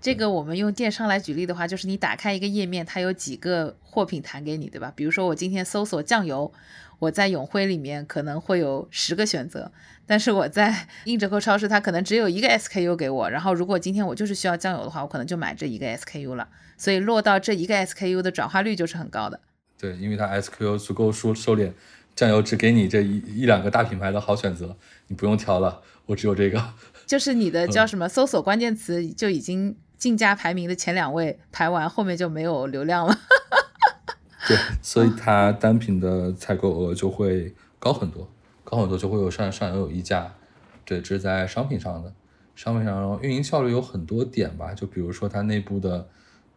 [0.00, 4.92] 这个我们用电商来举例的话，就是你打开一个页面，它有几个货品弹给你，对吧？
[4.94, 6.52] 比如说我今天搜索酱油，
[7.00, 9.72] 我在永辉里面可能会有十个选择，
[10.06, 13.28] 但是我在 硬折扣超市，它可能只有一个 SKU 给我。
[13.28, 16.48] 然后如果今天我就是需要酱油的话，我可能就买这一个 SKU 了。
[16.78, 19.40] 所以落到这一个 SKU 的转化率就是很高的。
[19.78, 21.72] 对，因为它 SKU 足够收收敛，
[22.14, 24.76] 酱油只给你这一一两个大品牌的好选择，
[25.08, 26.62] 你不用挑了，我只有这个。
[27.06, 33.18] 就是你的叫什么搜索关键词就已经竞价排名的前两位排完，后面就没有流量了。
[34.46, 38.28] 对，所以它单品的采购额就会高很多，
[38.62, 40.34] 高很多就会有上上游有溢价。
[40.84, 42.12] 对，这是在商品上的，
[42.54, 46.08] 商品上运营效率有很多点吧，就比如说它内部的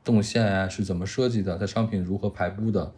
[0.04, 2.94] 动线啊是怎么设计的，它商品如何排布的。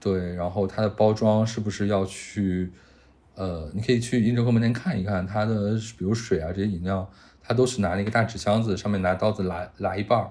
[0.00, 2.72] 对，然后它的包装是不是要去，
[3.34, 7.08] 呃，你可以去硬折扣门店看一看，它的比如水啊这些饮料，
[7.48, 10.30] 它都是拿那个大纸箱子，上面拿刀子拉拉一半儿，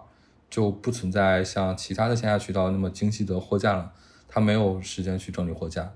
[0.52, 3.92] 就不存在像其他的线下渠道那么精细的货架了，
[4.28, 5.92] 他没有时间去整理货架。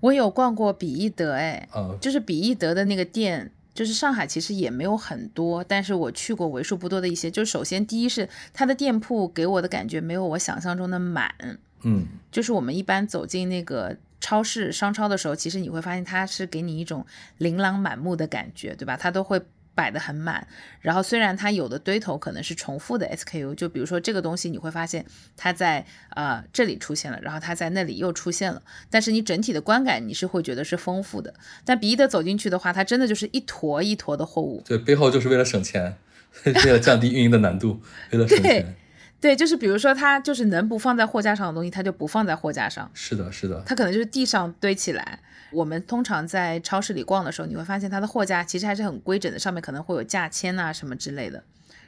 [0.00, 11.34] 我有逛过比易德，哎，呃，就是比易德的那个店，就是上海其实也没有很多，但是我去过为数不多的一些，就是首先第一是它的店铺给我的感觉没有我想象中的满。
[11.82, 17.06] 嗯，就是我们一般走进那个超市、商超的时候，其实你会发现它是给你一种
[17.38, 18.96] 琳琅满目的感觉，对吧？
[18.96, 19.40] 它都会
[19.76, 20.44] 摆得很满。
[20.80, 25.86] 然后虽然它有的堆头可能是重复的 SKU，就比如说这个东西，你会发现它在
[26.16, 28.60] 呃这里出现了，然后它在那里又出现了，
[28.90, 31.32] 但是你整体的观感你是会觉得是丰富的。
[31.64, 34.62] 但比伊德走进去的话，它真的就是一坨一坨的货物。
[34.66, 35.96] 对，背后就是为了省钱，
[36.44, 38.74] 为了降低运营的难度，为了省钱。
[39.18, 42.88] 对，就是比如说，它就是能不放在货架上的东西，它就不放在货架上。
[42.92, 43.62] 是的，是的。
[43.64, 45.20] 它可能就是地上堆起来。
[45.52, 51.42] 我们通常在超市里逛的时候，你会发现它的货架其实还是很规整的，上面可能会有价签啊什么之类的。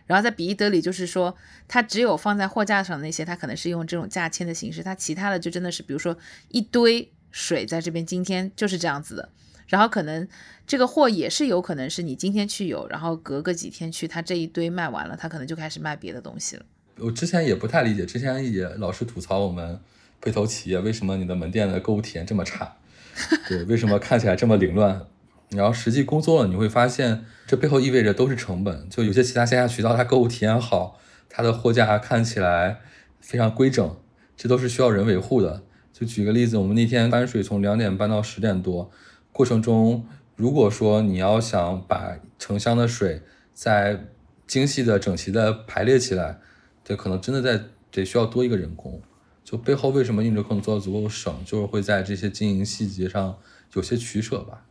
[0.07, 6.17] 然后在比伊德里，就是说它只有放在货架上那些，它可能是用这种价签的形式，它其他的就真的是，比如说
[6.49, 9.29] 一堆水在这边，今天就是这样子的。
[9.67, 10.27] 然后可能
[10.67, 16.65] 这个货也是有可能是你今天去有，然后隔个几天去，它这一堆卖完了，它可能就开始卖别的东西了。
[16.97, 19.79] 我之前也不太理解，之前也老是吐槽我们
[20.21, 22.77] 被投企业为什么你的门店的购物体验这么差，
[23.49, 25.07] 对，为什么看起来这么凌乱？
[25.51, 28.89] 然后实际工作了，你会发现这背后意味着都是成本。
[28.91, 32.81] 就有些其他线下渠道，它购物体验好，它的货架看起来
[33.21, 33.97] 非常规整，
[34.37, 35.63] 这都是需要人维护的。
[35.93, 38.91] 就举个例子，我们那天搬水从两点搬到十点多，
[39.33, 43.23] 过程中如果说你要想把成箱的水
[43.55, 44.05] 在
[44.47, 46.39] 精细的、整齐的排列起来。
[46.85, 49.03] 对，可能真的在得需要多一个人工，
[49.51, 53.35] 就背后为什么硬折扣能做的足够省，就是会在这些经营细节上
[53.73, 54.67] 有些取舍吧。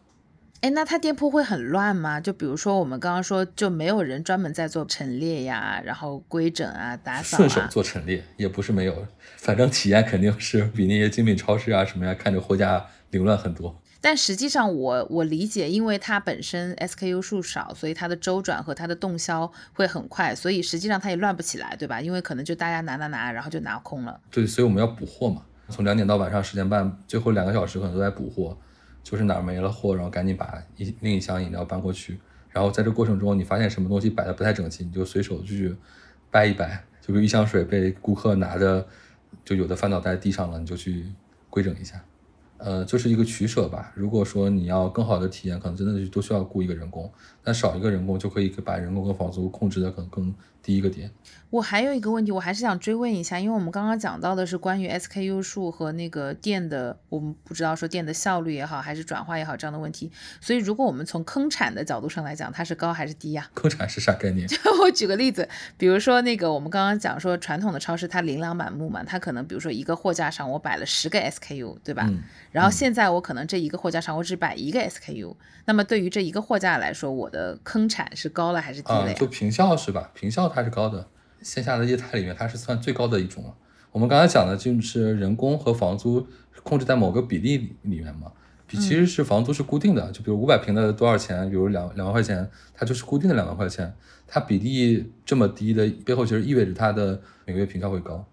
[0.61, 2.21] 哎，那他店铺会很乱吗？
[2.21, 7.39] 就比如说我们刚刚说，就没有人专门在做陈列呀，然后规整啊，打扫啊。
[7.39, 13.75] 顺手做陈列也不是没有，反正体验肯定是比那些精品超市啊什么呀，看着货架凌乱很多。
[13.99, 21.99] 但实际上，我我理解，因为它本身 SKU 数少，所以它的周转和它的动销会很快，所以实际上它也乱不起来，对吧？
[21.99, 24.19] 因为可能就大家拿拿拿，然后就拿空了。
[24.29, 28.57] 对，所以我们要补货嘛，从两点到晚上十点半，最后两个小时可能都在补货，
[29.03, 32.19] 就是哪儿没了货，然后赶紧把一另一箱饮料搬过去。
[32.49, 35.75] 然后在这过程中，你发现什么东西摆的不太整齐，你就随手去
[36.31, 36.83] 掰一掰。
[37.01, 38.87] 就比如一箱水被顾客拿着，
[39.45, 41.05] 就有的翻倒在地上了，你就去
[41.49, 42.03] 规整一下。
[42.57, 43.91] 呃，就是一个取舍吧。
[43.95, 47.11] 如果说你要更好的体验，可能真的是都需要雇一个人工，
[47.43, 50.33] 但少一个人工就可以把人工跟房租控制的可能更
[50.67, 51.09] 低一个点。
[51.49, 60.11] 我还有一个问题，我还是想追问一下，因为我们刚刚讲到的是关于 SKU 数和那个店的，我们不知道说店的效率也好，还是转化也好这样的问题。
[60.41, 63.49] 所以，如果我们从坑产的角度上来讲，它是高还是低呀？
[63.53, 64.45] 坑产是啥概念？
[64.45, 72.07] 就 我举个例子，比如说那个我们刚刚讲说传统的超市它琳琅满目嘛，它可能比如说一个货架上我摆了十个 SKU，对吧？
[72.09, 79.13] 嗯然后现在我可能这一个货架上我只摆一个 SKU，那么对于这一个货架来说，我的坑产是高了还是低了啊，呀？
[79.13, 80.09] 就平效是吧？
[80.15, 81.07] 平效它是高的，
[81.41, 83.53] 线下的业态里面它是算最高的一种了。
[83.91, 86.27] 我们刚才讲的就是人工和房租
[86.63, 88.31] 控制在某个比例里里面嘛，
[88.67, 93.91] 比其实是房租是固定的，就比如五百平的多少钱，比如两两万块钱，它就是固定的两万块钱，
[94.27, 98.23] 它比例这么低的背后其实意味着它的每个月平价会高，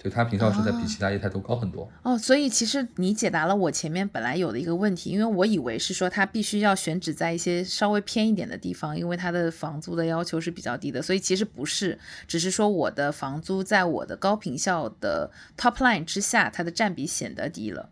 [0.00, 1.90] 对它平效是在比其他业态都高很多。
[2.02, 17.90] 哦，所以其实你解答了我前面本来有的一个问题，因为我以为是说它必须要选址在一些稍微偏一点的地方，因为它的房租的要求是比较低的，所以其实不是，只是说我的房租在我的高平效的 top line 之下，它的占比显得低了，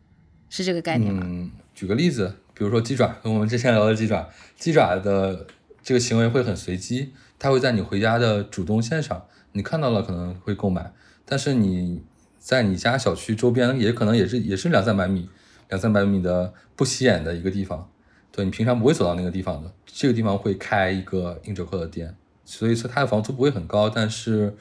[0.48, 1.22] 是这个概念吗？
[1.26, 5.46] 嗯，举个例子，比如说鸡爪，跟我们之前聊的鸡爪，鸡爪的
[5.82, 10.92] 这个行为会很随机，它会在你回家的主动线上，你看到了可能会购买，
[11.26, 12.02] 但是你
[12.38, 15.28] 在你家小区周边也可能也是也是两三百米，
[15.68, 17.90] 两三百米的不起眼的一个地方，
[18.30, 24.54] 对你平常不会走到那个地方的，这个地方会开一个硬折扣的店，所以说它的房租不会很高，但是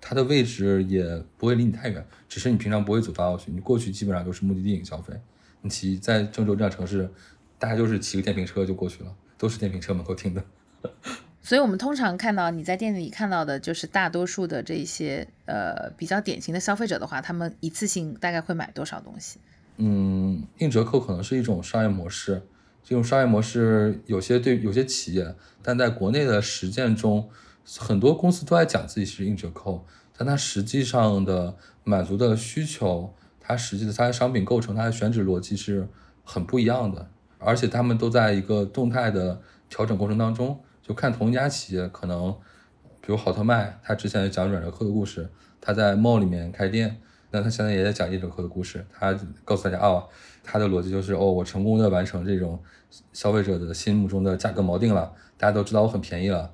[0.00, 5.12] 它的位置也不会离你太远，只是你平常不会走到去，你过去基本上都是目的地消费。
[5.62, 7.10] 你骑在郑州这样城市，
[7.58, 10.44] 大家就是骑个电瓶车就过去了，都是电瓶车门口停的。
[11.44, 19.38] 所以我们通常看到你在店里看到的，就是大多数的这些呃比较典型的消费者的话，他们一次性大概会买多少东西？
[19.76, 22.40] 嗯，硬折扣可能是一种商业模式，
[22.82, 27.28] 这种商业模式有些对有些企业，但在国内的实践中，
[27.76, 29.84] 很多公司都在讲自己是硬折扣，
[30.16, 35.86] 但它实际上的满足的需求，它实际的它的商品构成，它的选址逻辑是
[36.24, 37.06] 很不一样的，
[37.38, 40.58] 而且他们都在一个动态的调整过程当中。
[40.86, 42.30] 就看同一家企业，可能
[43.00, 45.28] 比如好特卖，他之前讲软折扣的故事，
[45.60, 48.84] 他在 mall 里面开店，那他现在也在讲硬折扣的故事。
[48.92, 50.06] 他告诉大家，哦，
[50.42, 52.62] 他的逻辑就是，哦，我成功的完成这种
[53.14, 56.52] 消费者的心目中的价格锚定了，大家都知道我很便宜了，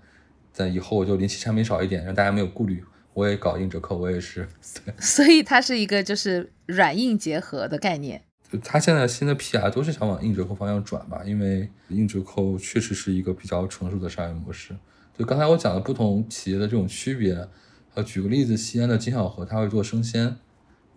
[0.52, 2.84] 在以后我就临期产品少一点，让大家没有顾虑。
[3.12, 4.48] 我也搞硬折扣，我也是。
[5.00, 8.22] 所以它是一个就是软硬结合的概念。
[8.50, 14.76] 就他现在新的 PR 都是想往硬折扣方向转吧，因为硬折扣确实是一个比较成熟的商业模式。
[15.16, 17.46] 就刚才我讲的不同企业的这种区别，
[17.94, 20.34] 呃，举个例子，西安的金小河它会做生鲜，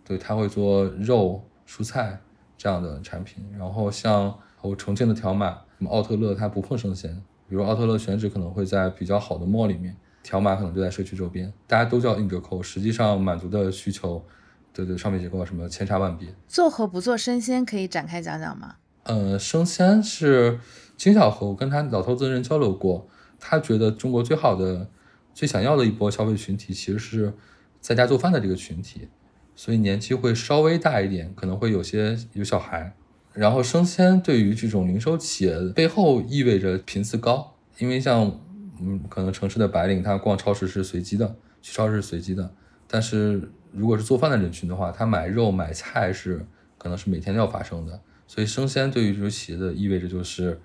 [0.04, 2.20] 对，它会做肉、蔬菜
[2.58, 3.46] 这样的产品。
[3.56, 14.26] 然后像我重庆的条码，什么奥特乐它不碰生鲜，比如奥特乐选址可能会在比较好的 mall 里面，条码可能就在社区周边，大家都叫硬折扣，实际上满足的需求。
[14.74, 16.34] 对对，上面结构什么千差万别。
[16.48, 18.78] 做和不做生鲜可以展开讲讲吗？
[19.04, 20.60] 呃，生鲜是
[20.98, 23.08] 金小河，我跟他老投资人交流过，
[23.40, 24.90] 他觉得中国最好的、
[25.34, 27.34] 最想要的一波消费群体其实是
[27.80, 29.10] 在家做饭的这个群体，
[29.56, 32.96] 所以年纪会稍微大一点，可能会有些有小孩。
[33.34, 38.40] 然后生鲜对于这种零售企业背后意味着频次高，因为像
[38.80, 42.56] 嗯，可能城市的白领他逛超市是随机的，去超市是随机的，
[42.88, 43.52] 但是。
[43.74, 46.46] 如果是做饭的人群的话，他买肉买菜是
[46.78, 50.62] 可能是每天都要发生的，所以生鲜对于这种企业的意味着就是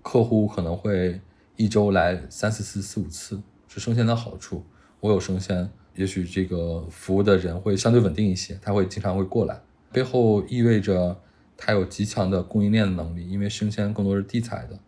[0.00, 1.20] 客户可能会
[1.56, 4.64] 一周来三四次、四五次，是生鲜的好处。
[5.00, 11.20] 我有生鲜，也许这个服务的人会相对稳定一些，他会经常会过来，背后意味着
[11.56, 14.78] 他有极强的供应链的能力，因为生鲜更多是地采的，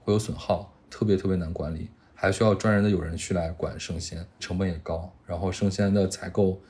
[0.00, 6.60] 会有损耗，特别特别难管理，还需要专人的有人去来管生鲜，成本也高，然后生鲜的采购。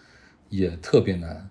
[0.48, 1.48] 也特别难，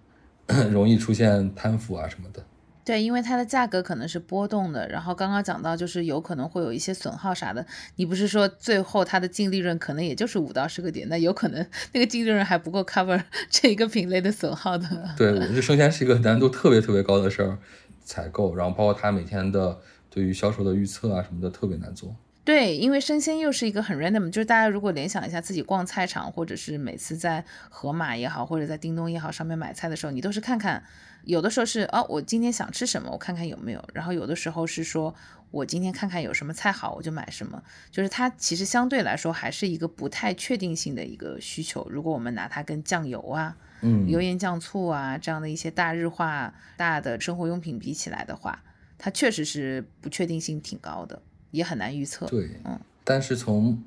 [0.71, 2.43] 容易出现贪腐啊什么的。
[2.83, 4.87] 对，因为它的价格可能是波动的。
[4.87, 7.65] 然后刚刚讲到，就是有可能会有一些损耗啥的。
[7.95, 14.87] 你不是说最后它的净利润可能也就是五到十个点，那有可能那个净利润还不够 cover 这一个品类的损耗的。
[15.17, 17.57] 对，我觉得生鲜是一个难度特别特别高的事儿，
[18.03, 19.79] 采购，然后包括它每天的
[20.11, 22.15] 对于销售的预测啊什么的特别难做。
[22.45, 30.83] 对，因为生鲜又是一个很 random，就是大家如果联想一下自己逛菜场，或者是每次在盒马也好，或者在叮咚也好上面买菜的时候，你都是看看，
[31.23, 35.15] 有的时候是哦，我今天想吃什么，我看看有没有，然后有的时候是说
[35.49, 41.87] 我今天看看有什么菜好，我就买什么，就是它其实相对来说还是一个不太确定性的一个需求。
[41.89, 48.61] 如果我们拿它跟酱油啊、嗯，油盐酱醋啊这样的一些大日化、大的生活用品比起来的话，
[48.99, 51.23] 它确实是不确定性挺高的。
[51.55, 52.25] 也很难预测。
[52.27, 53.81] 对，嗯，但是从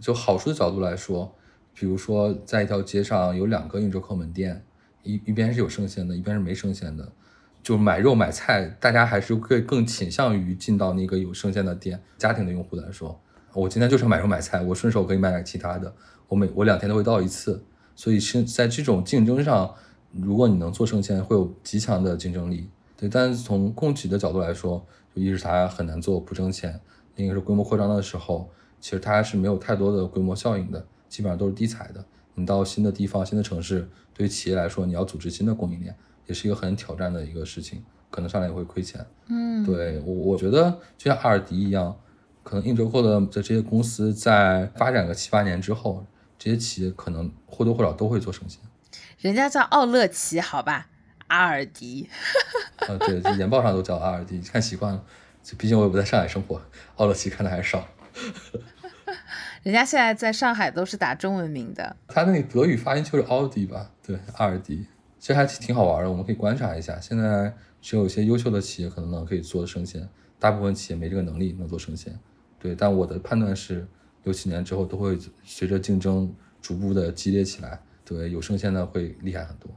[0.00, 1.34] 就好处的角度来说，
[1.74, 4.62] 比如说在一条街上有两个应折扣门店，
[5.02, 7.10] 一一边是有生鲜的，一边是没生鲜的，
[7.62, 12.00] 就买肉买菜，大家还是会更倾向于进到那个有生鲜的店。
[12.18, 13.18] 家庭的用户来说，
[13.54, 15.94] 我今天就是买肉买菜，我顺手可以买点其他的，
[16.28, 17.64] 我每我两天都会到一次，
[17.96, 19.74] 所以是在这种竞争上，
[20.12, 22.68] 如果你能做生鲜，会有极强的竞争力。
[22.96, 26.80] 对，但是从供给的角度来说，就一是它很难做，不挣钱。
[27.16, 28.50] 应该是规模扩张的时候，
[28.80, 32.04] 其实它是没有太多的规模效应的，基本上都是低踩的。
[32.34, 35.94] 你到新的地方、新的城市，对于企业来说，你要组织新的供应链，
[36.26, 39.06] 也是一个很挑战的一个事情，可能上来也会亏钱。
[39.28, 41.96] 嗯，对我，我觉得就像阿尔迪一样，
[42.42, 46.04] 可能硬折扣的在这些公司在发展个七八年之后，
[46.36, 48.60] 这些企业可能或多或少都会做生鲜。
[49.18, 50.88] 人家叫奥乐奇，好吧，
[51.28, 52.08] 阿尔迪。
[52.78, 55.04] 啊，对，研报上都叫阿尔迪，看习惯了。
[55.58, 56.60] 毕竟我也不在上海生活，
[56.96, 57.86] 奥乐奇看的还是少。
[59.62, 61.96] 人家现在在上海都是打中文名的。
[62.08, 63.90] 他那个德语发音就是奥迪吧？
[64.06, 64.86] 对，阿尔迪，
[65.18, 66.10] 其实还挺好玩的。
[66.10, 70.06] 我们可以观察一下，现在只有一些优秀的企业可能能可以做生鲜，
[70.38, 72.18] 大部分企业没这个能力能做生鲜。
[72.58, 73.86] 对，但我的判断是，
[74.22, 77.80] 六七年之后都会随着竞争逐步的激烈起来。
[78.04, 79.70] 对，有生鲜的会厉害很多。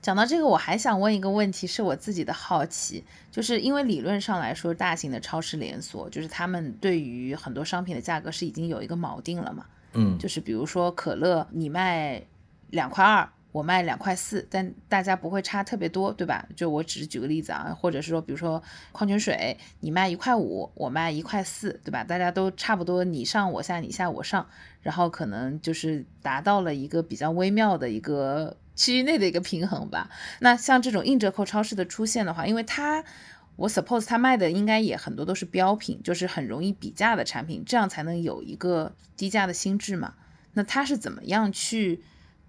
[0.00, 9.66] 讲到这个，我还想问一个问题，是我自己的好奇，就是因为理论上来说，大型的超市连锁，就是他们对于很多商品的价格是已经有一个锚定了嘛？
[9.94, 12.22] 嗯，就是比如说可乐，你卖
[12.70, 16.48] 两块二，我卖两块四，但大家不会差特别多，对吧？
[16.56, 22.02] 就我只是举个例子啊，或者是说，比如说矿泉水，你卖一块五，我卖一块四，对吧？
[22.02, 24.46] 大家都差不多，你上我下，你下我上，
[24.80, 28.56] 然后可能就是达到了一个比较微妙的一个。
[28.74, 30.10] 区域内的一个平衡吧。
[30.40, 33.04] 那像这种硬折扣超市的出现的话，因为它，
[33.56, 40.14] 我 suppose 它卖的应该也很多都是标品，就是很容易比价的产品，这样才能有一个低价的心智嘛。
[40.54, 42.02] 那它是怎么样去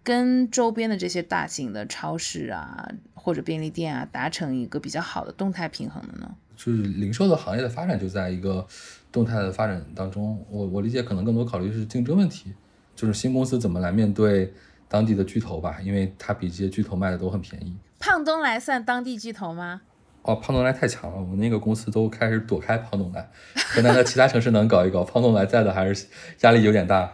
[0.04, 6.36] 跟周边的这些大型的超市啊或者便利店啊达成一个比较好的动态平衡的呢？
[6.56, 8.66] 就是零售的行业的发展就在一个
[9.12, 10.46] 动态的发展当中。
[10.50, 12.54] 我我理解可能更多考虑是竞争问题，
[12.96, 14.54] 就是新公司怎么来面对。
[14.94, 17.76] 当地的巨头吧，因为它比这些巨头卖的都很便宜。
[17.98, 19.82] 胖东来算当地巨头吗？
[20.22, 23.28] 哦，胖东来太强了，我们那个公司都开始躲开胖东来。
[23.56, 26.06] 河南的其他城市能搞一搞，胖东来在的还是
[26.42, 27.12] 压力有点大，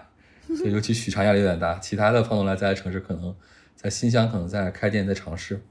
[0.58, 1.80] 所以尤其许昌压力有点大。
[1.80, 3.34] 其他的胖东来在的城市可能
[3.78, 5.62] 在新乡可能在开店在尝试。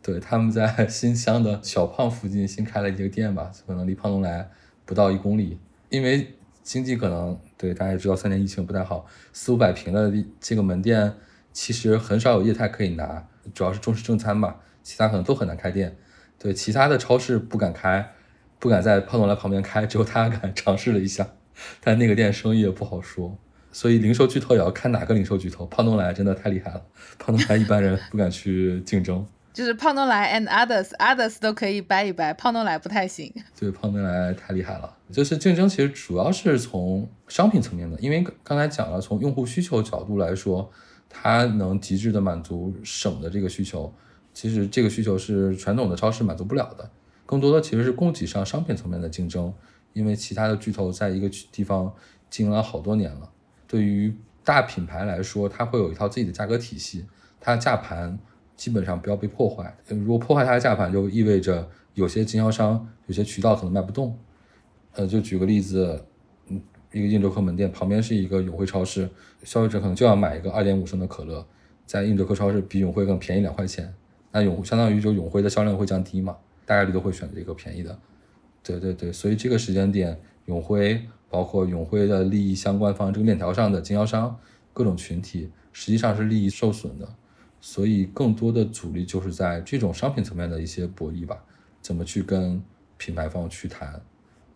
[0.00, 4.48] 对，他们在新乡的小胖附近新开了一个店吧，可能离胖东来
[4.86, 5.58] 不到一公里，
[5.90, 11.12] 因为经济可能对大家也知道三年疫情不太好，四五百平的这个门店。
[11.52, 15.96] 其实很少有业态可以拿，主要是重视正餐吧，其他可能都很难开店。
[16.38, 18.12] 对，其他的超市不敢开，
[18.58, 21.28] 不敢在胖东来旁边开，只有他敢 尝试了一下，
[21.80, 23.38] 但那个店生意也不好说。
[23.70, 26.82] 所以零售巨头也要看哪个零售巨头，胖东来真的太厉害了，
[27.18, 29.24] 胖东来一般人不敢去竞争。
[29.52, 33.32] 就是胖东来 and others，others 都可以掰一掰，胖东来不太行。
[33.58, 34.96] 对，胖东来太厉害了。
[35.12, 40.72] 就是竞争其实主要是从商品层面的，因为刚才讲了，从用户需求角度来说。
[41.14, 43.92] 它能极致的满足省的这个需求，
[44.32, 46.90] 其实这个需求是传统的超市满足不了的，
[47.26, 49.52] 更多的其实是供给上商品层面的竞争，
[49.92, 51.94] 因为其他的巨头在一个地方
[52.30, 53.30] 经营了好多年了。
[53.68, 57.04] 对于大品牌来说，它会有一套自己的价格体系，
[57.38, 58.18] 它的价盘
[58.56, 59.76] 基本上不要被破坏。
[59.86, 64.18] 如果破坏它的价盘，就意味着有些经销商、有些渠道可能卖不动。
[64.94, 66.04] 呃，就举个例子。
[66.92, 69.08] 一个硬折扣门店旁边是一个永辉超市，
[69.42, 71.46] 消费者可能就要买一个二点五升的可乐，
[71.86, 73.92] 在硬折扣超市比永辉更便宜两块钱，
[74.30, 76.36] 那永相当于就永辉的销量会降低嘛，
[76.66, 77.98] 大概率都会选择这个便宜的。
[78.62, 84.38] 对对对，所以这个时间点，永辉包括永辉的利益相关方这个链条上的经销商
[84.74, 87.08] 各种群体，实际上是利益受损的，
[87.60, 91.42] 所以更多的阻力就是在这种商品层面的一些博弈吧，
[91.80, 92.62] 怎么去跟
[92.98, 94.00] 品牌方去谈？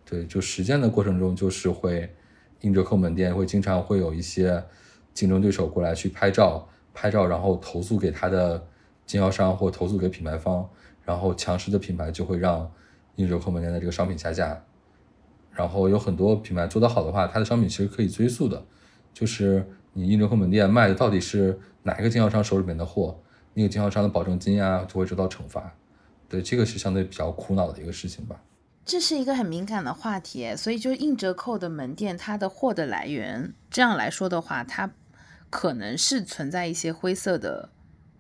[0.05, 2.09] 对，就实践的过程中就是会。
[2.61, 4.63] 硬折扣门店会经常会有一些
[5.13, 8.67] 竞争对手过来去拍照，拍照然后投诉给他的
[9.05, 10.69] 经销商或投诉给品牌方，
[11.05, 12.71] 然后强势的品牌就会让
[13.17, 14.63] 硬折扣门店的这个商品下架，
[15.53, 18.65] 然后有很多品牌做得好的话，它的商品其实可以追溯的，
[19.15, 23.21] 就是你印折扣门店卖的到底是哪一个经销商手里面的货，
[23.55, 25.75] 那个经销商的保证金啊就会受到惩罚。
[26.29, 28.43] 对，这个是相对比较苦恼的一个事情吧。
[28.87, 34.93] 这是一个很敏感的话题，所以就硬折扣的门店，它的货的来源，这样来说的话，它
[35.51, 37.71] 可能是存在一些灰色的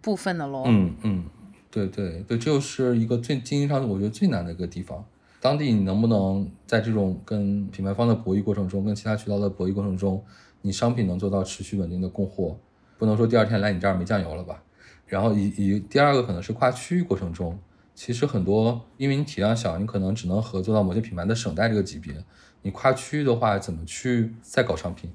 [0.00, 0.64] 部分的喽。
[0.66, 1.24] 嗯嗯，
[1.70, 5.04] 对对对，这就是一个最经营上我觉得最难的一个地方。
[5.40, 10.20] 当地你能不能在这种跟品牌方的博弈过程中，跟其他渠道的博弈过程中，
[10.62, 12.58] 你商品能做到持续稳定的供货，
[12.98, 14.60] 不能说第二天来你这儿没酱油了吧？
[15.06, 17.56] 然后以以第二个可能是跨区域过程中。
[17.96, 22.22] 其实很多，因为你体量小，你可能只能合作到某些品牌的省代这个级别。
[22.60, 25.10] 你跨区域的话，怎么去再搞商品？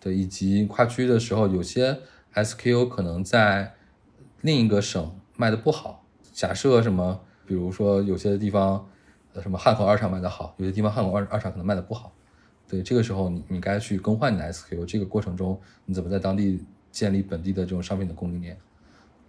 [0.00, 1.98] 对，以及跨区的时候，有些
[2.32, 3.74] SKU 可能在
[4.40, 6.02] 另一个省卖的不好。
[6.32, 8.88] 假设什么，比如说有些地方，
[9.34, 12.10] 呃，什么汉口二厂卖的好，有些地方汉口二二厂可能卖的不好。
[12.66, 14.86] 对，这个时候你你该去更换你的 SKU。
[14.86, 18.56] 这个过程中，你怎么在当地建立本地的这种商品的供应链？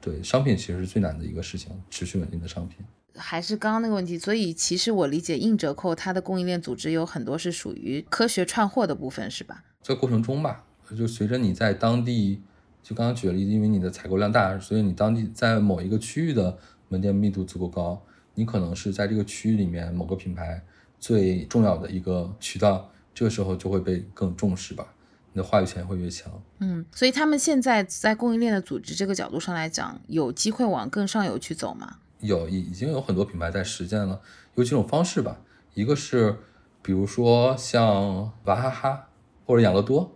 [0.01, 2.77] 对，商品其实是最难的一个事情，持续稳定的商品。
[3.15, 9.63] 还是刚刚那个问题，所以其实我理解硬折扣它的供应链组织有很多是属于科学串货的部分，是吧？
[9.83, 10.63] 这过程中吧，
[10.97, 12.41] 就随着你在当地，
[12.81, 18.01] 就刚刚举的例子，因为你的采购量大，所以你当地在某一个区域的门店密度足够高，
[18.35, 20.63] 你可能是在这个区域里面某个品牌
[20.97, 24.93] 最重要的一个渠道，这个时候就会被更重视吧。
[25.39, 26.29] 你的话语权会越强，
[26.59, 31.99] 嗯，所以他们现在在供应链的组织这个角度上来讲，有机会往更上游去走吗？
[32.19, 34.19] 有，已已经有很多品牌在实践了，
[34.55, 35.39] 有几种方式吧。
[35.75, 36.35] 一个是，
[36.81, 39.07] 比如说像娃哈哈
[39.45, 40.11] 或者养乐多，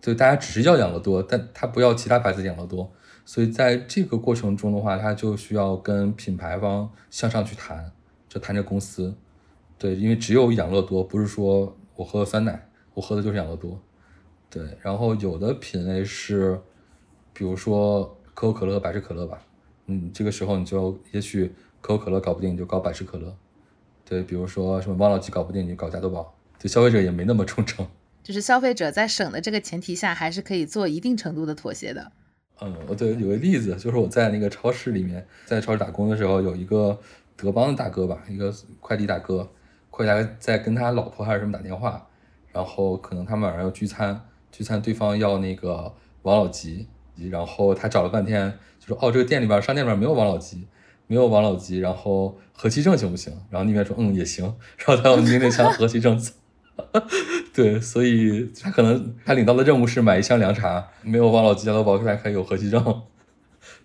[0.00, 2.92] 就大家只是要养乐多，但他不要其他牌子养乐多，
[3.24, 7.90] 所以在这个过程中的话，他就需要跟品牌方向上去谈，
[8.28, 9.16] 就谈这公司，
[9.76, 13.82] 对，因为只有养乐多，不是说我喝酸奶，我喝的就是养乐多。
[14.52, 16.60] 对，然后有的品类是，
[17.32, 19.42] 比如说可口可乐、百事可乐吧，
[19.86, 21.50] 嗯，这个时候你就也许
[21.80, 23.34] 可口可乐搞不定，你就搞百事可乐。
[24.04, 26.36] 对，比如说什么王老吉搞不定，你就搞加多宝。
[26.58, 27.86] 对，消费者也没那么忠诚。
[28.22, 32.12] 就是消费者在省的这个前提下，还是可以做一定程度的妥协的。
[32.60, 37.00] 嗯，我对有个例子，就是我在那个超市里面，在超市打工的时候，有一个
[37.36, 39.50] 德邦的大哥吧，一个快递大哥，
[39.88, 42.06] 快递大哥在跟他老婆还是什么打电话，
[42.52, 44.20] 然后可能他们晚上要聚餐。
[44.52, 45.92] 聚餐，对方要那个
[46.22, 46.86] 王老吉，
[47.30, 50.68] 然后他找了半天，就说：“哦，这个店里边商店里边没有王老吉，
[51.06, 54.44] 没有王老吉，然后和其正行不行？”然后那边说：“嗯，也行。”
[54.78, 56.32] 然后他要拎那箱和其正走。
[57.54, 63.02] 对，所以他可能他领到的任务是买一箱凉茶，没有王老吉加多宝，可以有和其正。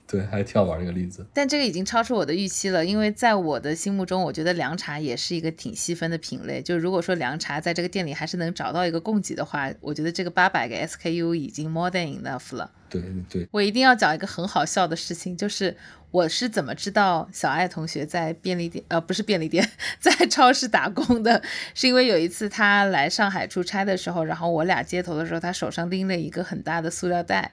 [0.07, 6.61] 对，还挺好玩这个例子，但这个已经超出我的预期了，因为在我的心目中，我觉得凉茶也是一个挺细分的品类。
[6.61, 12.71] 就如果说凉茶在这个店里还是能找到一个供给的话，我觉得这个八百个 SKU 已经 more than enough 了。
[12.89, 15.75] 对对，我一定要讲一个很好笑的事情，就是
[16.11, 21.43] 我是怎么知道小爱同学在便利店，呃，不是便利店， 在超市打工的，
[21.73, 27.51] 是因为有一次他来上海出差的时候，然后我俩接头的时候，他手上拎了一个很大的塑料袋。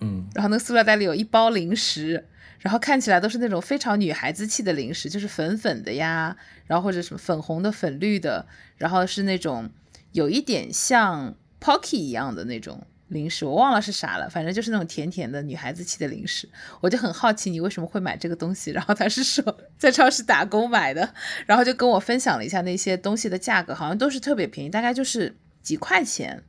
[0.00, 2.26] 嗯，然后那个塑料袋里有一包零食，
[2.58, 6.36] 然后看起来都是那种非常女孩子气的零食，就是粉粉的呀，
[6.66, 8.46] 然后或者什么粉红的、粉绿的，
[8.76, 9.70] 然后是那种
[10.12, 16.48] 有一点像 Pocky 一样的那种零食，我忘了是啥了，反正就是那种甜甜的女孩子气的零食。
[16.80, 21.12] 我就很好奇你为什么会买这个东西，然后他是说在超市打工买的，
[21.44, 26.42] 然后就跟我分享了一下那些东西的价格，好像都是特别便宜，大概就是几块钱。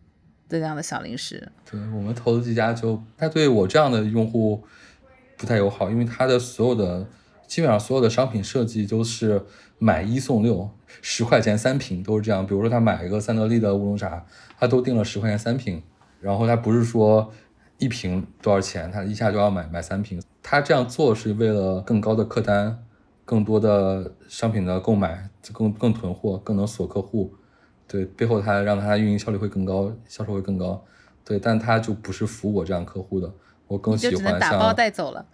[0.60, 4.64] 这样的小零食，对我们投的几家就，他对我这样的用户
[5.38, 7.08] 不太友好，因为他的所有的
[7.47, 9.43] 基本上所有的商品设计都是
[9.78, 10.70] 买一送六，
[11.02, 12.45] 十块钱三瓶都是这样。
[12.45, 14.26] 比如说他买一个三得利的乌龙茶，
[14.60, 15.82] 他都订了十块钱三瓶，
[16.20, 17.32] 然后他不是说
[17.78, 20.22] 一瓶多少钱，他一下就要买买三瓶。
[20.43, 22.84] 他这样做是为了更高的客单，
[23.26, 27.34] 更多的商品的购买，更更囤货，更能锁客户。
[27.92, 30.82] 对，背后它让它运营效率会更高，销售会更高。
[31.26, 33.30] 对，但它就不是服务我这样客户的，
[33.68, 35.26] 我更喜欢像打包带走了。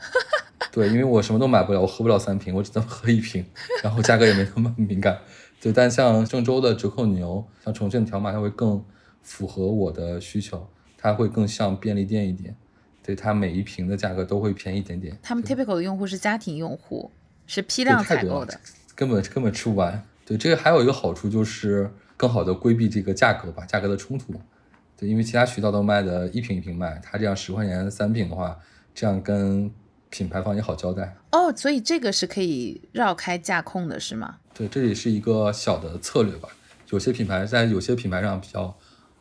[0.71, 3.45] 对，因为我什么都买不了，我喝不了三瓶，我只能喝一瓶，
[3.83, 5.19] 然后价格也没那么敏感。
[5.61, 8.83] 对，但像郑州的折扣牛，像重庆的条码，它会更
[9.21, 12.55] 符合我的需求，它会更像便利店一点。
[13.03, 15.15] 对，它每一瓶的价格都会便宜一点点。
[15.21, 17.11] 他们 typical 的用户是家庭用户，
[17.45, 18.59] 是批量采购的，
[18.95, 20.03] 根本根本吃不完。
[20.25, 21.91] 对，这个还有一个好处就是。
[22.17, 24.33] 更好的规避这个价格吧，价格的冲突。
[24.97, 28.57] 对，因为其他渠道都卖的一瓶一瓶卖，他这样十块钱三瓶的话，
[28.95, 29.71] 这样跟
[30.09, 31.15] 品牌方也好交代。
[31.31, 34.37] 哦，所以这个是可以绕开价控的，是吗？
[34.55, 36.49] 对，这也是一个小的策略吧。
[36.89, 38.75] 有些品牌在有些品牌上比较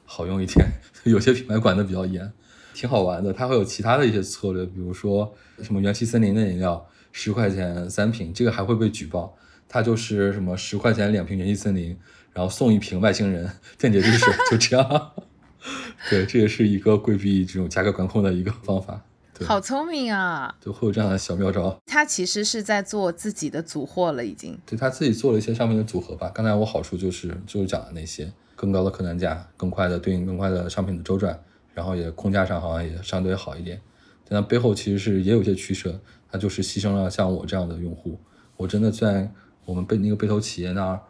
[0.07, 0.67] 好用一点，
[1.05, 2.33] 有些品牌管的比较严，
[2.73, 3.33] 挺好玩的。
[3.33, 9.37] 它会有其他的一些策略，比如说什么元气森林的饮料，十块钱三瓶，这个还会被举报。
[9.69, 11.99] 它就是什么十块钱两瓶元气森林，
[12.37, 15.13] 然后送一瓶外星人电解质水，就这样。
[16.11, 19.03] 对，这也是一个规避这种价格管控的一个方法。
[19.33, 20.55] 对好聪明啊！
[20.61, 21.75] 就会有这样的小妙招。
[21.87, 24.59] 他其实是在做自己的组货了，已经。
[24.67, 26.31] 对他自己做了一些商品的组合吧。
[26.35, 33.81] 刚才我好处就是就是讲的那些更高的客单价、更快的对应更快的商品的周转，然后也空价上好像也相对好一点。
[34.29, 35.99] 但他背后其实是也有一些取舍，
[36.31, 38.21] 他就是牺牲了像我这样的用户。
[38.59, 39.31] 我真的在
[39.65, 41.01] 我们被那个被投企业那儿，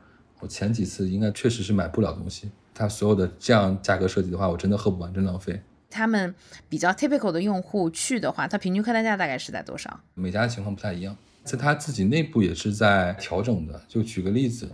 [0.41, 2.51] 我前几次应该确实是买不了东西。
[2.75, 5.63] 它所有的这样价格设计的话，我真的喝不完，真浪费。
[5.89, 6.35] 他们
[6.69, 10.01] 比较 typical 的用户去的话，它平均客单价大概是在多少？
[10.15, 13.81] 每家的情况不太一样，在他自己内部也是在调整的。
[13.89, 14.71] 就举个例子，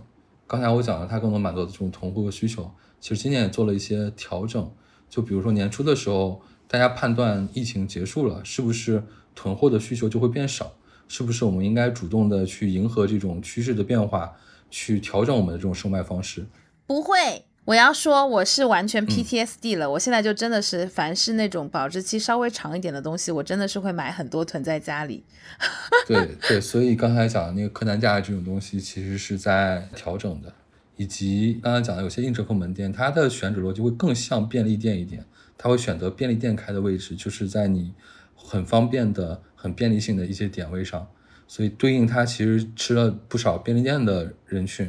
[0.47, 2.69] 刚才我讲了，他更能满足这种囤货的需求。
[2.99, 4.69] 其实今年也做了一些调整，
[5.09, 9.03] 就比如说年初的时候，大家判断疫情结束了，是不是
[9.33, 10.73] 囤货的需求就会变少？
[11.07, 14.33] 是不是我们应该主动的去迎合这种趋势的变化，
[14.73, 16.47] 去调整我们的这种售卖方式？
[16.87, 17.45] 不会。
[17.65, 19.91] 我要说，我是完全 PTSD 了。
[19.91, 25.23] 我现在就真的是，凡是那种保质期稍微长一点的东西，我真的是会买很多囤在家里。
[26.07, 30.51] 对对，所以刚才讲的那个客单价这种东西，其实是在调整的。
[30.95, 35.25] 以及刚才讲的有些硬折扣门店，它的选址逻辑会更像便利店一点，
[35.57, 37.93] 它会选择便利店开的位置，就是在你
[38.35, 41.07] 很方便的、很便利性的一些点位上，
[41.53, 44.87] 所以对应它其实吃了不少便利店的人群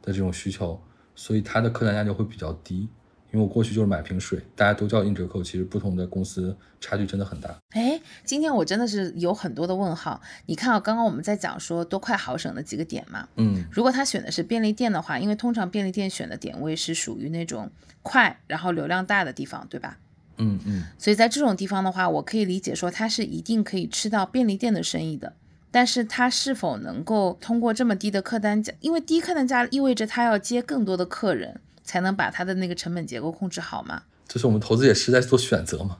[0.00, 0.80] 的这种需求。
[1.14, 2.88] 所以它的客单价就会比较低，
[3.32, 7.54] 因为我过去就是买瓶水，大家都叫硬折扣，其实不同的公司差距真的很大。
[7.72, 10.18] 哎，今天我真的是有很多的问号。
[10.46, 17.70] 你看啊，刚刚我们在讲说多快好省的几个点嘛，嗯，如果他选的是便利店的话，因为通常便利店选的点位是属于那种
[18.02, 19.98] 快，然后流量大的地方，对吧？
[20.38, 25.34] 嗯嗯，所以在这种地方的话，我可以理解说它是一定可以吃到便利店的生意的。
[25.76, 28.72] 但是它是否能够通过这么低的客单价？
[28.80, 34.04] 因为低客单价意味着它要接更多的客人，才能把它的那个成本结构控制好嘛？
[34.26, 35.98] 就是我们投资也是在做选择嘛。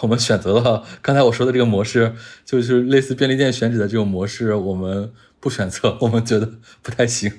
[0.00, 2.14] 我们选择了刚才我说的这个模式，
[2.46, 6.50] 就是类似便利店选址的这种模式，我们不选择，我们觉得
[6.80, 7.30] 不太行。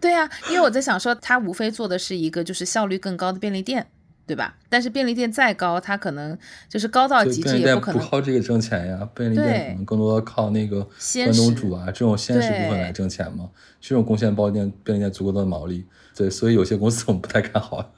[0.00, 3.88] 对呀，因为我在想说，它无非做的是一个就是效率更高的便利店。
[4.28, 4.54] 对吧？
[4.68, 6.36] 但是便利店再高，它可能
[6.68, 9.08] 就是高到极致，也不可能不靠这个挣钱呀。
[9.14, 13.48] 便利店可能更多靠那个关东煮啊这种鲜食部分来挣钱嘛。
[13.80, 15.86] 这种贡献包店便利店足够的毛利。
[16.14, 17.94] 对，所以有些公司我们不太看好。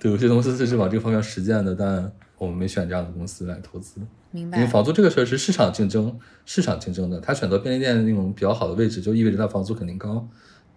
[0.00, 4.00] 对，有些公司是往这个方向实践的，但我们没选这样的公司来投资。
[4.32, 4.58] 明白。
[4.58, 7.20] 因为房租这个事儿是市场竞争，市场竞争的。
[7.20, 10.28] 他选择便利店那种比较好的位置，就意味着他房租肯定高。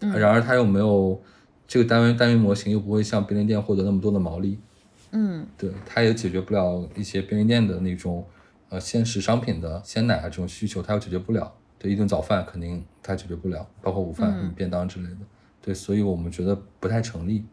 [0.01, 0.11] 嗯。
[0.19, 1.19] 然而他又没有
[1.65, 4.59] 这个单位单位模型，又不会像便利店获得那么多的毛利。
[5.15, 8.27] 嗯，对，它也解决不了一些便利店的那种
[8.69, 11.53] 呃鲜食商品的鲜奶啊这种需求，它又解决不了。
[11.77, 15.17] 对，一顿早饭肯定它解决不了，包括午饭、便当之类的。
[15.61, 17.45] 对，所以我们觉得不太成立。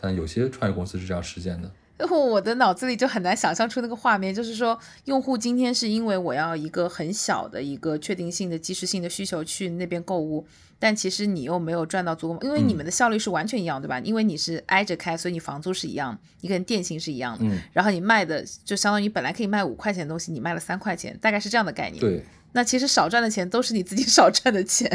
[0.00, 1.68] 但有些创业公司是这样实践的。
[2.06, 10.46] 我的脑子里就很难想象出那个画面，就是说用户今天是因为我要一个很小的一个确定性的即时性的需求去那边购物。
[10.80, 13.98] 但其实你又没有赚到足够，因为你们的效率是完全一样，对吧？
[13.98, 17.44] 因为你是挨着开，所以你房租是一样，你跟电信是一样的。
[17.44, 17.58] 嗯。
[17.72, 22.00] 然后你卖的就相当于本来可以卖五块钱的东西，你卖了三块钱，大概是这样的概念。
[22.00, 22.24] 对。
[22.52, 24.88] 那其实少赚的钱都是你自己 少赚的钱。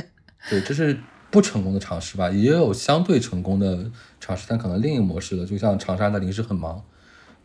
[0.49, 0.97] 对，这是
[1.29, 2.29] 不成功的尝试吧？
[2.29, 3.91] 也有相对成功的
[4.21, 6.81] 尝试，但可能另一个模式的，就像长沙的临时很忙，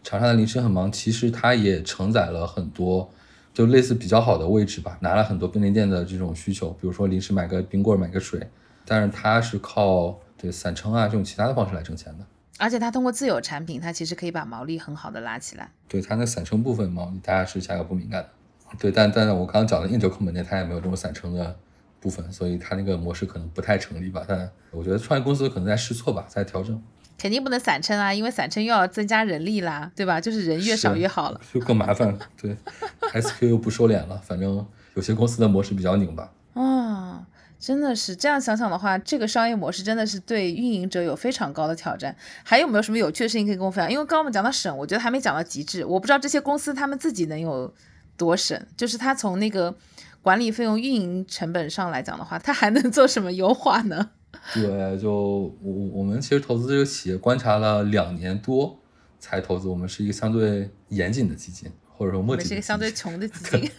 [0.09, 3.11] 长沙的临时很忙，其实它也承载了很多。
[3.53, 8.49] 就类似比较好的位置吧，拿了很多便利店的这种需求，比如说临时买个冰棍、买个水，
[8.87, 12.25] 但是它是靠对散称啊这种其他的方式来挣钱的。
[12.57, 15.71] 而且它通过自有产品，它其实可以把毛利很好的拉起来。
[15.87, 18.31] 对它那散称部分毛利，大家是价格不敏感的。
[18.79, 21.55] 对，但但是我刚刚讲的硬折扣门店，它也没有这种散称的
[22.01, 24.25] 部分，所以它那个模式可能不太成立吧。
[24.27, 26.81] 但我觉得创业公司可能在试错吧，在调整。
[27.19, 30.21] 肯定不能散称啊，因为散称又要增加人力啦，对吧？
[30.21, 32.17] 就是人越少越好了，就更麻烦。
[32.41, 32.57] 对
[33.13, 34.65] ，SQ 又不收敛了，反正
[34.95, 36.33] 有些公司的模式比较拧巴。
[36.55, 37.27] 啊，
[37.59, 42.15] 真的是这样想想的话，这个商业模式真的是对运营者有非常高的挑战。
[42.45, 43.91] 还有没有什么有趣的事情可以跟我分享？
[43.91, 45.85] 因为刚刚我们讲到省，我觉得还没讲到极致。
[45.85, 47.75] 我不知道这些公司他们自己能有
[48.17, 49.75] 多省，就是他从那个
[50.23, 54.11] 管理费用、运营成本上来讲的话，他还能做什么优化呢？
[54.55, 55.13] 对，就
[55.63, 58.79] 我我们其实投资这个企业观察了两年多
[59.19, 62.49] 才投资，我们是一个相对严谨的基金，或者说墨迹。
[62.49, 63.71] 是一个相对穷的基金。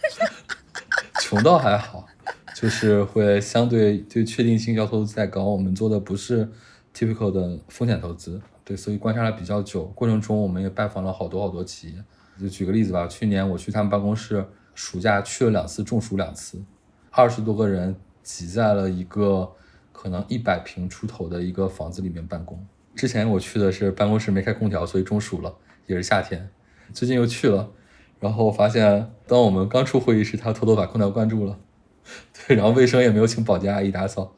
[1.20, 2.06] 穷倒还好，
[2.54, 5.44] 就是会相对对确定性要求再高。
[5.44, 6.48] 我们做的不是
[6.94, 8.40] typical 的风险投资。
[8.64, 12.04] 对，所以观察了比较久，过程中我们也拜访了好多好多企业。
[12.40, 14.44] 就举个例子吧，去年我去他们办公室，
[14.74, 16.62] 暑假去了两次，中暑两次，
[17.10, 19.52] 二十多个人挤在了一个
[20.00, 22.66] 可能一百平出头的一个房子里面办公。
[22.94, 25.54] 之前我去的是办公室没开空调，所以中暑了，
[25.86, 26.48] 也是夏天。
[26.94, 27.70] 最近又去了，
[28.18, 31.58] 然后发现当我们刚出会议室，他偷偷把空调关住了，
[32.46, 34.34] 对，然后卫生也没有请保洁阿姨打扫。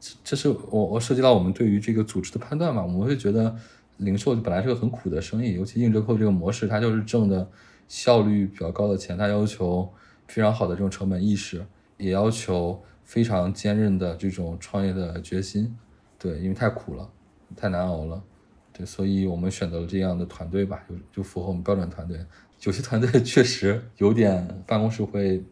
[0.00, 2.82] 这这是我我涉及到我们对于这个组织的判断嘛？
[2.82, 3.54] 我们会觉得。
[3.98, 7.48] 零售本来是个很苦的生意，尤其硬折扣这个模式，它就是挣的
[7.86, 9.88] 效率比较高的钱，它要求
[10.26, 11.64] 非常好的这种成本意识，
[11.96, 15.76] 也要求非常坚韧的这种创业的决心。
[16.18, 17.08] 对，因为太苦了，
[17.56, 18.22] 太难熬了。
[18.72, 22.18] 对，所以我们选择了这样的团队吧，就就符合我们标准团队。
[22.62, 25.44] 有些团队 确实有点办公室会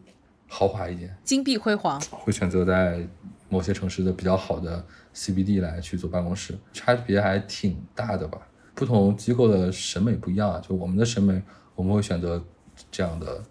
[0.47, 3.07] 豪华一点，金碧辉煌，会选择在
[3.49, 4.83] 某些城市的比较好的。
[5.15, 8.47] CBD 来去做办公室，差别还挺大的吧？
[8.73, 10.59] 不同机构的审美不一样啊。
[10.59, 11.39] 就我们的审美，
[11.75, 12.43] 我们会选择
[12.89, 13.43] 这样的。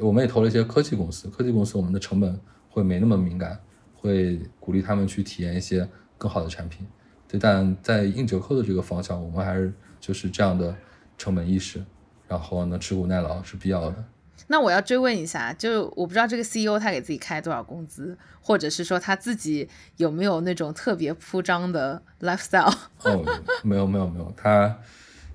[0.00, 2.40] 我们也投了一些科技公司，科技公司我们的成本
[2.74, 3.56] 会没那么敏感，
[3.94, 6.84] 会鼓励他们去体验一些更好的产品。
[7.28, 10.74] 对，但在硬折扣的这个方向，我们还是就是这样的
[11.16, 11.80] 成本意识，
[12.26, 14.04] 然后呢，吃苦耐劳是必要的。
[14.48, 19.68] 那我要追问一下，就我不知道这个 CEO 他给自己开多少工资，或者是说他自己
[19.98, 22.74] 有没有那种特别铺张的 lifestyle？
[23.04, 23.24] 哦，
[23.62, 24.76] 没有没有没有，他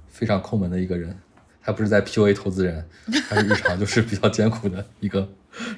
[0.09, 1.17] 非常抠门的一个人，
[1.61, 2.85] 他不是在 PUA 投资人，
[3.29, 5.27] 他日常就是比较艰苦的一个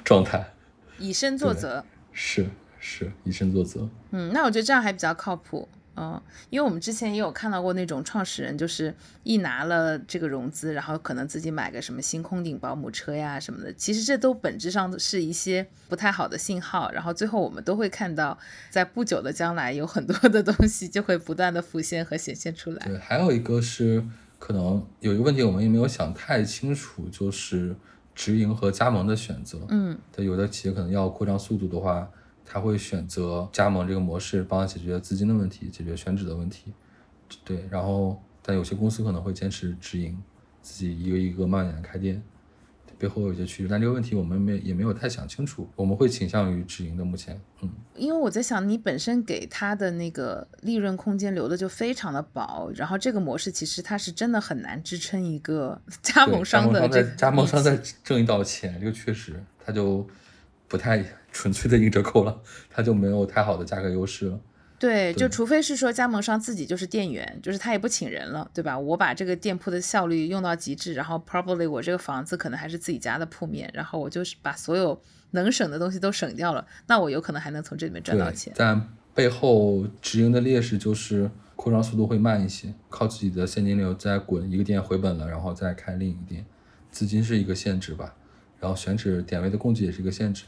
[0.03, 0.53] 状态，
[1.01, 2.47] 以身作则，是
[2.79, 3.89] 是以身作则。
[4.11, 5.67] 嗯，那我觉得这样还比较靠谱。
[5.97, 16.89] 嗯，因为我们之前也有看到过那种创始人，就是一拿了这个融资，然后可能自己买个什么星空顶保姆车呀什么的，其实这都本质上是一些不太好的信号。
[16.93, 18.39] 然后最后我们都会看到，
[18.69, 22.87] 在不久的将来，有很多的东西就会不断的浮现和显现出来。
[22.87, 24.01] 对，还有一个是
[24.39, 27.75] 可能有一个问题，我们也没有想太清楚，就是
[28.15, 29.59] 直营和加盟的选择。
[29.69, 32.09] 嗯，对，有的企业可能要扩张速度的话。
[32.43, 36.73] 他会选择加盟这个模式，帮他解决资金的问题，解决选址的问题。
[37.45, 40.21] 对，然后但有些公司可能会坚持直营，
[40.61, 42.21] 自己一个一个慢点开店，
[43.01, 43.69] 背后有些趋势。
[43.69, 47.03] 但这个问题我们没也没有太想清楚，我们会倾向于直营的。
[47.03, 60.07] 目前，嗯，因为我在想，你本身给他的那个利润空间留的就非常的薄，然后这个模式其实它是真的很难支撑一个 加盟商的这加盟商在挣一道钱，这个确实他就
[60.67, 61.03] 不太。
[61.33, 64.37] 纯粹的硬折扣了，它就没有太好的价格优势了。
[64.81, 68.79] 对，就除非是说加盟商自己就是店员，就是他也不请人了，对吧？
[68.79, 78.51] 我把这个店铺的效率用到极致，然后 probably 我这个房子可能还是自己家的铺面，然后我就是把所有能省的东西都省掉了，那我有可能还能从这里面赚到钱。
[78.57, 86.43] 但背后直营的劣势就是扩张速度会慢一些，靠自己的现金流再滚一个店回本了，然后再开另一个店，
[86.89, 88.15] 资金是一个限制吧，
[88.59, 90.45] 然后选址点位的供给也是一个限制。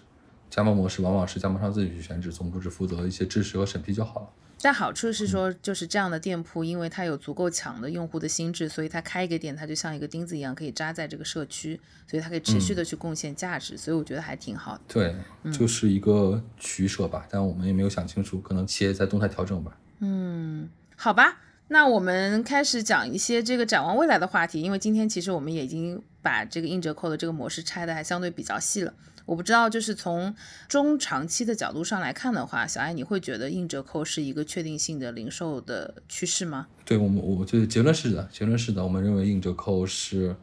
[0.54, 4.30] 加盟模式往往是加盟商自己去选址，总部只负责一些支持和审批就好了。
[4.62, 13.76] 但好处是说，就是这样的店铺，因为它有足够强的用户的心智，所以它开一个店，它就像一个钉子一样，可以扎在这个社区，所以它可以持续的去贡献价值。
[13.76, 14.82] 所以我觉得还挺好的。
[14.88, 15.16] 对，
[15.52, 17.26] 就是一个取舍吧。
[17.32, 19.76] 但我们也没有想清楚，可能企业在动态调整吧。
[20.02, 21.40] 嗯，好吧，
[21.70, 24.62] 那我们开始讲一些这个展望未来的话题。
[24.62, 28.94] 因为今天其实我们也已经把这个硬折扣的这个模式拆的还相对比较细了。
[29.26, 30.36] 我不知道，就是从
[30.68, 36.68] 中长期的角度上来看的话，小艾，你会觉得硬折扣是一个确定性的零售的趋势吗？
[36.84, 40.36] 对我们，我觉得结论是的，结论是的，我们认为硬折扣是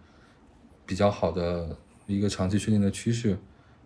[0.87, 1.77] 比较好的
[2.07, 3.37] 一个长期确定的趋势。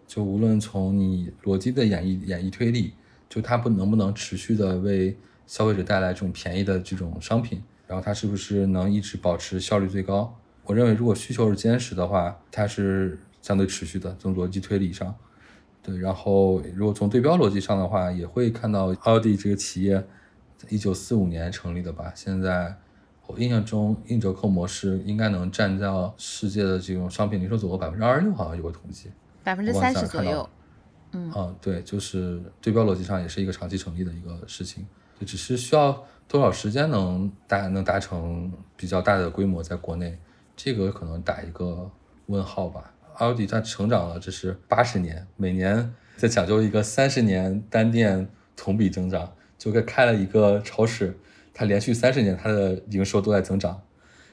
[0.07, 2.92] 就无论从你逻辑的演绎演绎推理，
[3.28, 10.38] 就它不能不能持续的为消费者带来这种便宜的这种商品，然后它是不是能一直保持效率最高？
[10.62, 13.18] 我认为，如果需求是坚实的话，它是。
[13.45, 15.14] 相对持续的，从逻辑推理上，
[15.82, 20.03] 对，然后如果从对标逻辑上的话，也会看到奥迪这个企业，
[20.70, 22.74] 一九四五年成立的吧，现在
[23.26, 29.11] 我印象中硬折扣模式应该能占到世界的这种商品零售总额百分之二十六，好像有个统计，
[29.42, 30.49] 百分之三十左右，
[31.12, 34.86] 嗯，啊，对，就是对标逻辑上也是一个长期成立的一个事情，
[35.20, 40.18] 就只是需要多少时间能达能达成比较大的规模，在国内，
[40.57, 41.90] 这个可能打一个
[42.28, 42.90] 问号吧。
[43.19, 51.19] 奥迪它成长了，这是八十年，每年在讲究一个三十年单店同比增长，就跟开了一个超市，
[51.53, 53.83] 它连续三十年它的营收都在增长，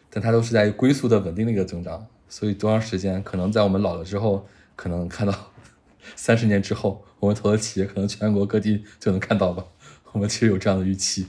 [0.09, 5.51] 但它都是在龟速的稳定的一个增长，所以多长时间，可能在我们老了之后，可能看到
[6.15, 9.65] 三十年之后，我们投的企业可能全国各地就能看到吧，
[10.11, 11.27] 我们其实有这样的预期。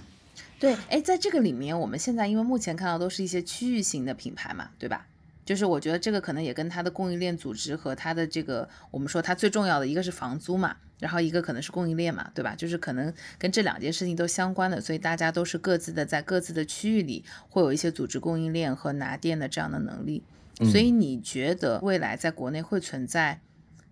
[0.58, 5.08] 对，哎，在这个里面，我们现在因为目前看到都是一些区域型的品牌嘛，对吧？
[5.44, 12.54] 就是我觉得这个可能也跟它的供应链组织和它的这个，我们说它最重要的一个是房租嘛，然后一个可能是供应链嘛，对吧？
[12.54, 20.22] 就是可能跟这两件事情都相关的，所以大家都是各自的在各自的区域里会有一些组织供应链和拿店的这样的能力。
[20.70, 23.40] 所以你觉得未来在国内会存在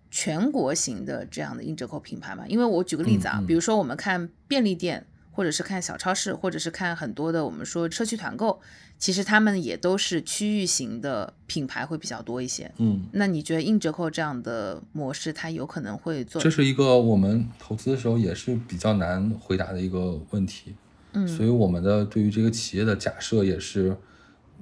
[0.09, 2.45] 全国型的这样的硬折扣品牌吗？
[2.47, 5.05] 因为我举个例子啊，比如说我们看便利店。
[5.31, 8.61] 或者是看小超市，或者是看很多的我们说社区团购，
[8.99, 12.71] 其实他们也都是区域型的品牌会比较多一些。
[12.77, 16.41] 嗯，那你觉得硬折扣这样的模式，它有可能会做？
[16.41, 20.75] 这是一个我们投资的时候也是比较难回答的一个问题。
[21.13, 23.97] 嗯，所以我们的对于这个企业的假设也是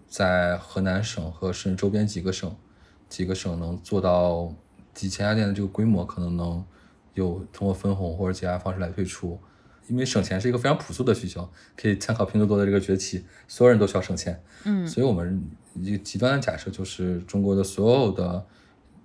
[0.08, 2.56] 在河南省和甚至周边几个省，
[3.10, 4.54] 几个省能做到
[4.94, 6.64] 几千家店的这个规模，可能能
[7.16, 9.40] 有通过分红或者其他方式来退出。
[9.90, 14.40] 因为省钱是一个非常朴素的需求，可以参考拼多多的这个崛起，所有人都需要省钱。
[14.64, 15.44] 嗯，所以我们
[15.76, 18.46] 一个极端的假设就是中国的所有的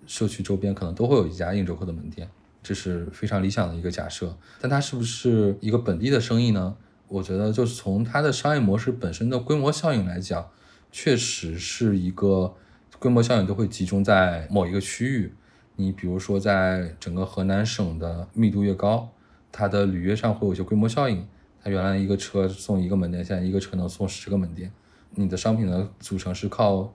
[0.07, 2.29] 社区周边可能都会有一家硬折扣的门店，
[2.63, 4.37] 这是非常理想的一个假设。
[4.61, 6.77] 但它是不是一个本地的生意呢？
[7.09, 10.51] 我觉得就是从它的商业模式本身的规模效应来讲，
[10.93, 12.55] 确实是一个
[12.99, 15.33] 规模效应都会集中在某一个区域。
[15.77, 19.11] 你比如说在整个河南省的密度越高。
[19.57, 21.25] 它的履约上会有一些规模效应，
[21.63, 24.73] 它原来一个车送一个门店，现在一个车能送十个门店。
[25.13, 26.93] 你的商品的组成是靠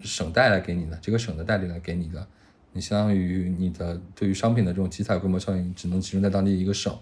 [0.00, 2.26] 省代来给你的，这个省的代理来给你的，
[2.74, 6.94] 你相当于你的对于商品的这种集采规模效应只能集中在当地一个省。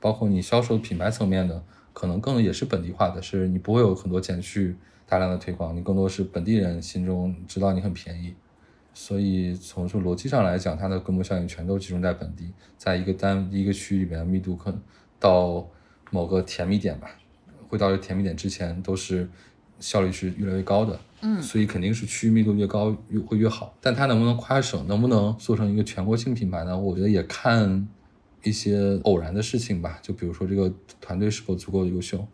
[0.00, 1.62] 包括你销售品牌层面的，
[1.92, 4.74] 可能更也是本地化的，是你不会有很多钱去
[5.06, 8.34] 大量的推广，你更多是本地人心中知道你很便宜。
[8.98, 14.80] 所以从这逻辑上来讲，它的规模效应全都集中在本地，在一个单一个区域里面，密度可能
[15.20, 15.68] 到
[16.10, 17.10] 某个甜蜜点吧，
[17.68, 19.28] 会到这甜蜜点之前都是
[19.78, 20.98] 效率是越来越高的。
[21.20, 23.76] 嗯，所以肯定是区域密度越高越会越好。
[23.82, 26.78] 但它能不能跨省，能不能做成一个全国性品牌呢？
[26.78, 27.86] 我觉得也看
[28.44, 29.98] 一些偶然的事情吧。
[30.00, 30.72] 就比如说这个
[31.02, 32.26] 团队是否足够的优秀，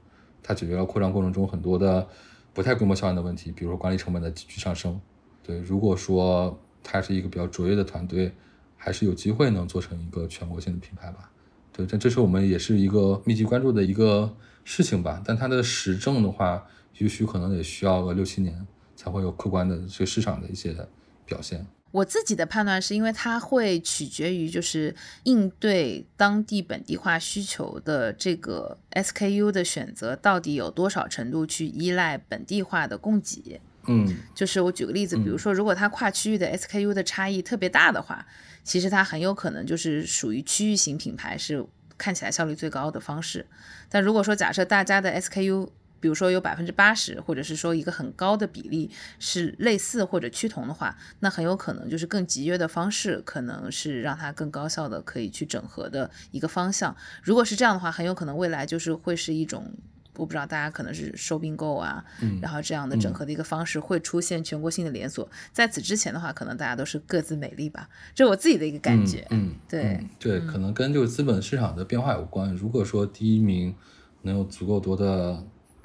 [0.45, 2.07] 它解决了扩张过程中很多的
[2.55, 5.01] 不太规模效应的问题，比如说管理成本的急剧上升。
[5.43, 8.33] 对，如果说它是一个比较卓越的团队，
[8.77, 11.31] 还是有机会能做成一个全国性的品牌吧。
[11.73, 15.23] 对，这这是我们也是一个密集关注的一个事情吧。
[15.25, 16.67] 但它的实证的话，
[16.99, 20.77] 也许可能得需要个六七年才会有客观的这个市场的一些
[21.25, 21.67] 表现。
[21.91, 33.61] 我自己的判断是因为它会取决于就是应对当地本地化需求的这个 SKU 的选择到底有多少程度去依赖本地化的供给。
[33.89, 38.25] 嗯，就是我举个例子，比如说，如果它跨区域的 SKU 的差异特别大的话，
[38.63, 41.67] 其实它很有可能就是属于区域型品牌是
[41.99, 43.45] 看起来效率最高的方式。
[43.89, 45.69] 但如果说假设大家的 SKU，
[45.99, 56.97] 比如说有百分之八十，或者是说一个很高的比例是类似或者趋同的话，那很有可能就是更集约的方式，可能是让它更高效的可以去整合的一个方向。
[57.23, 59.75] 如果是这样的话，很有可能未来就是会是一种。
[60.17, 62.05] 我不知道大家可能是收并购啊，
[62.41, 65.29] 然后这样的整合的一个方式会出现全国性的连锁。
[65.53, 69.27] 在此之前的话，可能大家都是各自美丽吧，这是我自己的一个感觉。
[69.31, 72.55] 嗯，对对，可能跟这个资本市场的变化有关。
[72.55, 73.75] 如果说第一名
[74.23, 75.43] 能有足够多的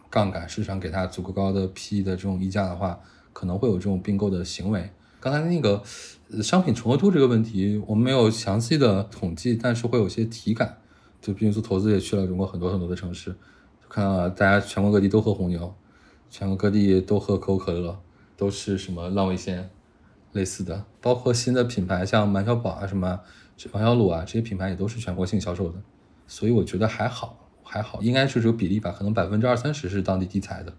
[0.09, 2.99] 杠杆，市场给他足够高的 P 的这种溢价的话，
[3.31, 4.91] 可能会有这种并购的行为。
[5.19, 5.81] 刚才那个
[6.43, 10.77] 商品重合度这个问题，我们没有详细的统计，但是会有些体感。
[11.19, 13.35] 就毕竟做投资也去了中国很多很多的城市。
[13.89, 15.75] 看到大家全国各地都喝红牛，
[16.29, 17.99] 全国各地都喝可口可乐，
[18.35, 19.69] 都是什么浪味仙
[20.33, 23.19] 类似的，包括新的品牌像满小宝啊、什么
[23.71, 25.81] 王小卤啊，这些品牌也都是全国性销售的，
[26.27, 30.71] 所以我觉得还好，还好，应该是这个比例吧，可能百分之二三十是当地地采的，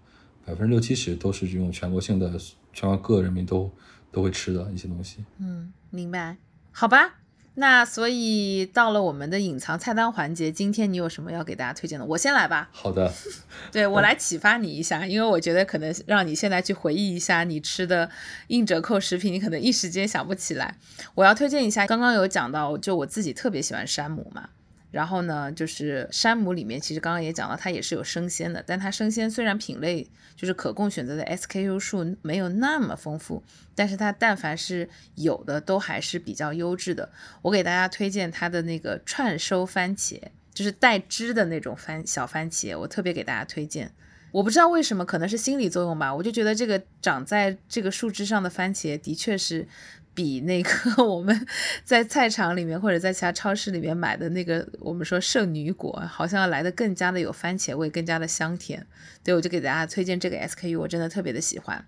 [0.45, 2.31] 百分之六七十都是这种全国性的，
[2.71, 3.71] 全国各人民都
[4.11, 5.25] 都会吃的一些东西。
[5.39, 6.37] 嗯，明白，
[6.71, 7.15] 好吧。
[7.55, 12.05] 那所以到了我们的隐藏菜单环节，今天你有什么要给大家推荐的？
[12.05, 12.69] 我先来吧。
[12.71, 13.11] 好的，
[13.71, 18.09] 对我来启发你一下，因为我觉得可能让你现在去回忆一下你吃的
[18.47, 20.75] 硬折扣食品，你可能一时间想不起来。
[21.15, 24.49] 我要推荐一下，刚刚有讲到，就我自己特别喜欢山姆嘛。
[24.91, 33.43] 然后呢，就是山姆里面，其实刚刚也讲到，它也是有生鲜的，但它生鲜虽然品类就是可供选择的 SKU 数没有那么丰富，
[33.75, 37.11] 但是它但凡是有的都还是比较优质的。
[37.43, 40.19] 我给大家推荐它的那个串收番茄，
[40.53, 43.91] 就是带汁的那种番小番茄，我特别给大家推荐。
[44.31, 49.67] 我不知道为什么，可能是心理作用吧，我就觉得这个长在这个树枝上的番茄的确是。
[50.13, 50.69] 比那个
[51.03, 51.47] 我们
[51.83, 58.85] 在菜场里面或者在其他超市里面买的那个我们说圣女果，好像要来的更加的有番茄味，更加的香甜。
[59.23, 61.85] 对，我就给大家推荐这个 SKU，我真的特别的喜欢。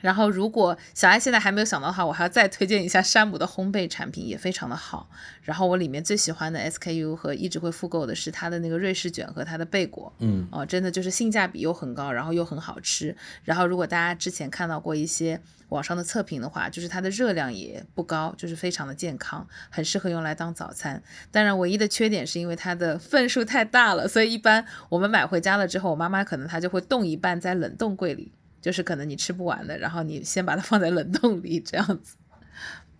[0.00, 5.10] 然后，如果小爱现在还没有想到的话，我还要再推荐一下山姆的烘焙产品，也非常的好。
[5.42, 13.16] 然后我里面最喜欢的 SKU 和一直会复购的是它的那个瑞士卷和它的贝果，嗯，哦，真的就是性价比又很高，然后又很好吃。
[13.42, 15.40] 然后如果大家之前看到过一些
[15.70, 21.02] 网上的测评的话，就是它的热量也不高，就是非常的健康，很适合用来当早餐。
[21.32, 28.30] 当然，唯一的缺点是因为它的份数太大了，所以一般我们买回家了之后，我妈妈可能她就会冻一半在冷冻柜里。
[28.60, 32.16] 就是可能你吃不完的，然后你先把它放在冷冻里这样子。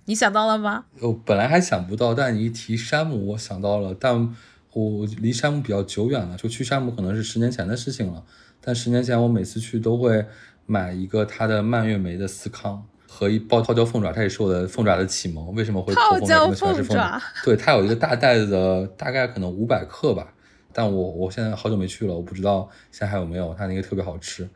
[0.04, 0.86] 你想到了吗？
[1.00, 3.94] 我本来还想不到，但你一提山姆，我想到了。
[3.94, 4.34] 但
[4.72, 8.24] 我离山姆比较久远了，就去山姆可能是十年前的事情了。
[8.60, 10.24] 但十年前我每次去都会
[10.64, 15.54] 买一个它的蔓越莓的司康和一包泡椒凤爪，它也是我的凤爪的启蒙。
[15.54, 17.20] 为什么会泡椒凤爪？
[17.44, 20.32] 对，它有一个大袋子的，大概可能五百克吧。
[20.72, 23.52] 但我我现在好久没去了，我不知道现在还有没有。
[23.54, 24.48] 它那个特别好吃。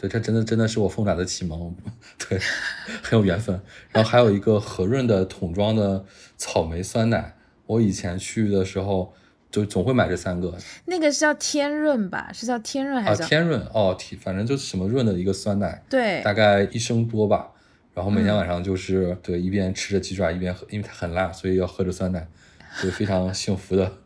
[0.00, 1.76] 对，这真的真的是我凤爪的启蒙，
[2.26, 2.40] 对，
[3.02, 3.60] 很有缘分。
[3.90, 6.02] 然后还有一个和润的桶装的
[6.38, 7.36] 草莓酸奶，
[7.66, 9.12] 我以前去的时候
[9.50, 10.56] 就总会买这三个。
[10.86, 12.30] 那个是叫天润吧？
[12.32, 13.22] 是叫天润还是？
[13.22, 17.50] 啊，天润哦，反正就是什么润的一个酸奶，对，大概一升多吧。
[17.92, 22.26] 然后每天晚上就是对一边吃着鸡爪一边喝，因为它很辣，所以要喝着酸奶，
[22.82, 23.98] 就非常幸福的。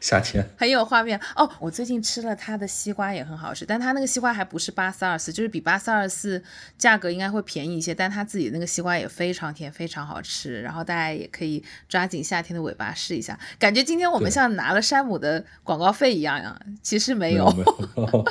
[0.00, 1.48] 夏天 很有画面哦！
[1.58, 6.42] 我最近吃了它的西瓜也很好吃，但它那个西瓜还不是巴斯二四，就是比巴斯二四
[6.76, 10.60] 价格应该会便宜一些，但它自己那个西瓜也非常甜，非常好吃。
[10.62, 17.62] 然后大家也可以抓紧夏天的尾巴试一下，感觉今天我们像拿了山姆的广告费一样呀，其实没有，没
[17.96, 18.24] 有，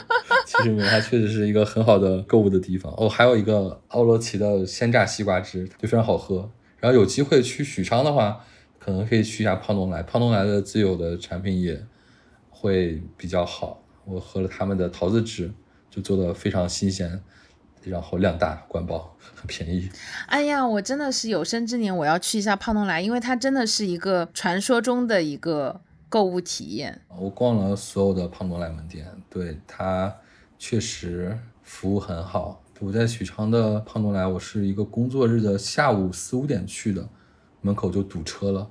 [0.45, 3.09] 其实没有，它确实是一个很好的购物的地方哦。
[3.09, 6.49] 还有一个奥罗奇的鲜榨西瓜汁就非常好喝。
[6.79, 8.45] 然后有机会去许昌的话。
[8.83, 11.81] 可能可以去一下胖东来，胖东来的自有的产品也
[12.49, 13.81] 会比较好。
[14.03, 15.53] 我喝了他们的桃子汁，
[15.89, 17.21] 就做的非常新鲜，
[17.85, 19.89] 然后量大管饱，很便宜。
[20.27, 25.79] 哎呀，我真的是有生之年我要去一下胖东来，因为它真的是一个传说中的一个
[26.09, 26.99] 购物体验。
[27.17, 30.13] 我逛了所有的胖东来门店，对它
[30.59, 32.61] 确实服务很好。
[32.81, 37.07] 我在许昌的胖东来，我是一个工作日的下午四五点去的。
[37.63, 38.69] 门口就堵车了，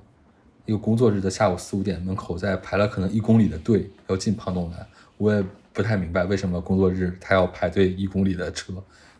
[0.65, 4.87] 一个工作日的下午四五点，门口在排了可能一公里的队要进胖东来，
[5.17, 8.73] 我也不太明白为什么工作日他要排队一公里的车，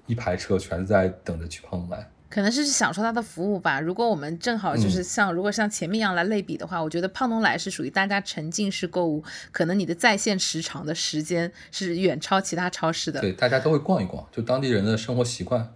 [0.06, 3.82] 一排车全是在等着去胖东来，可能是享受他的服务吧。
[3.82, 13.20] 如果我们正好就是像如果像前面一样来类比的话，我觉得胖东来是属于大家沉浸式购物，可能你的在线时长的时间是远超其他超市的。
[13.20, 15.74] 对，大家都会逛一逛，就当地人的生活习惯，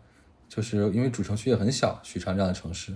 [0.47, 2.95] 就是因为主城区也很小，许昌这样的城市。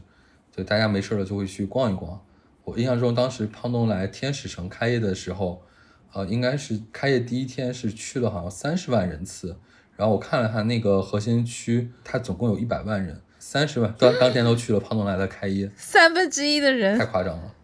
[0.62, 2.22] 对，大家没事了就会去逛一逛。
[2.64, 5.64] 我印象中，当时胖东来天使城开业的时候，
[6.14, 9.58] 呃，应该是开业第一天是去了好像三十万人次。
[9.96, 17.56] 然后我看了看那个核心区，它总共有一百万人，三十万当当天都去了胖东来的开业，三分之一的人，太夸张了。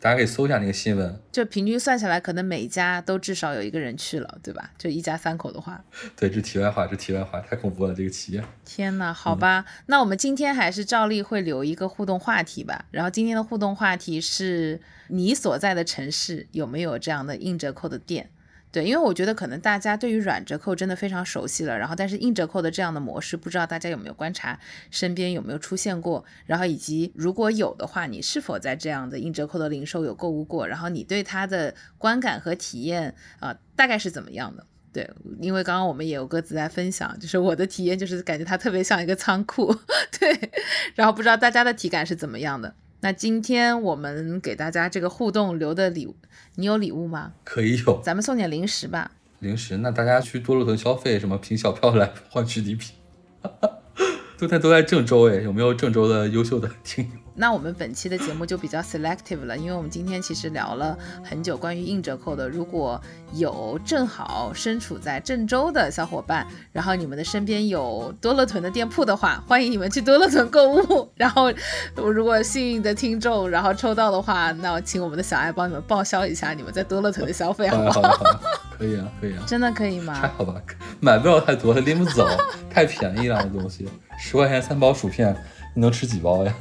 [0.00, 4.70] 大家可以搜一下那个新闻，就平均算下来，可能每家都至少有一个人去了，对吧？
[4.76, 5.84] 就一家三口的话。
[6.16, 8.42] 对，这题外话，这题外话太恐怖了，这个企业。
[8.64, 12.86] 天呐，好吧，那我们今天还是照例会留一个互动话题吧。
[12.90, 18.30] 然后今天的互动话题是你所在的城市有没有这样的硬折扣的店？
[18.70, 24.60] 对，因为我觉得可能大家对于软折扣真的非常熟悉了，然后但是硬折扣的这样的模式，不知道大家有没有观察，
[24.90, 30.68] 身边有没有出现过，然后以及如果有的话，你是否在这样的硬折扣的零售有购物过？
[30.68, 34.66] 然后你对它的观感和体验啊，大概是怎么样的？
[34.92, 35.10] 对，
[35.40, 39.74] 因为刚刚我们也有各自在分享，就是我的体验就是感觉它特别像一个仓库，
[40.20, 40.50] 对，
[40.94, 42.74] 然后不知道大家的体感是怎么样的。
[43.00, 46.16] 那今天我们给大家这个互动留的礼物，
[46.56, 47.32] 你有礼物吗？
[47.44, 49.12] 可以有，咱们送点零食吧。
[49.38, 52.96] 零食，那大家去多乐屯消费，什么凭小票来换取礼品，
[54.36, 57.27] 都在都在郑州哎，有没有郑州的优秀的听友？
[57.40, 62.48] 那我们本期的节目就比较 selective 了，因为我们今天其实聊了很久关于硬折扣的。
[62.48, 63.00] 如果
[63.32, 71.08] 有正好身处在郑州的小伙伴，然后你们的身边有多乐屯的店铺的话，欢迎你们去多乐屯购物。
[71.14, 71.52] 然后
[71.94, 78.40] 如果幸运的听众然后抽到的话，那我请我们的小爱帮你们报销一下你们在多乐屯的消费，好不好？
[78.76, 80.14] 可以啊，可以啊，真的可以吗？
[80.20, 80.60] 还好吧，
[80.98, 82.28] 买不了太多，拎不走，
[82.68, 85.36] 太便宜了，这东西十块钱三包薯片，
[85.74, 86.52] 你能吃几包呀？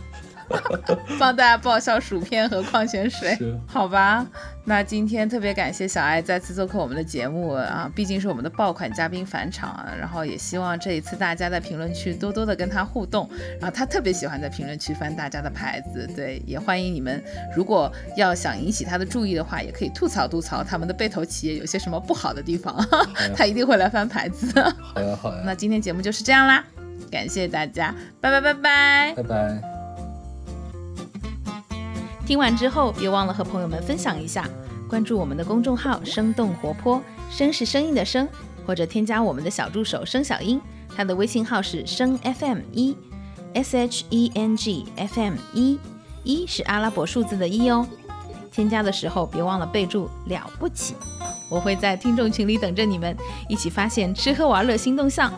[1.20, 3.38] 帮大家报销薯片和矿泉水，
[3.68, 4.26] 好吧？
[4.66, 13.30] 那今天特别感谢小爱再次做客我们的节目啊，毕竟是我们的爆款嘉宾返场啊，然后也希望这一次大家在评论区多多的跟他互动，
[13.62, 17.24] 然后他特别喜欢在评论区翻大家的牌子，对，也欢迎你们，
[17.56, 22.76] 如果要想引起他的注意的话，也可以吐槽吐槽他们的被投企业有些什么不好的地方，
[23.36, 24.76] 他一定会来翻牌子的。
[24.82, 26.62] 好呀好呀， 那今天节目就是这样啦，
[27.10, 29.14] 感谢大家，拜拜拜拜。
[29.16, 29.77] 拜拜。
[32.28, 34.46] 听完之后，别忘了和朋友们分享一下，
[34.90, 37.02] 关注我们的公众号“生动活泼”，
[37.32, 38.28] 声是声音的声，
[38.66, 40.60] 或者添加我们的小助手生小英，
[40.94, 42.98] 他的微信号是生 FM 一
[43.54, 45.80] ，S H E N G F M 一，
[46.24, 47.88] 一是阿拉伯数字的一哦。
[48.52, 50.96] 添加的时候别忘了备注了不起，
[51.50, 53.16] 我会在听众群里等着你们，
[53.48, 55.32] 一起发现吃喝玩乐新动向。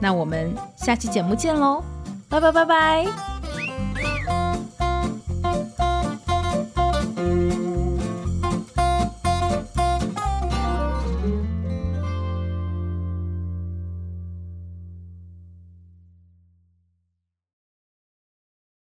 [0.00, 1.84] 那我们下期节目见喽，
[2.30, 3.06] 拜拜拜拜。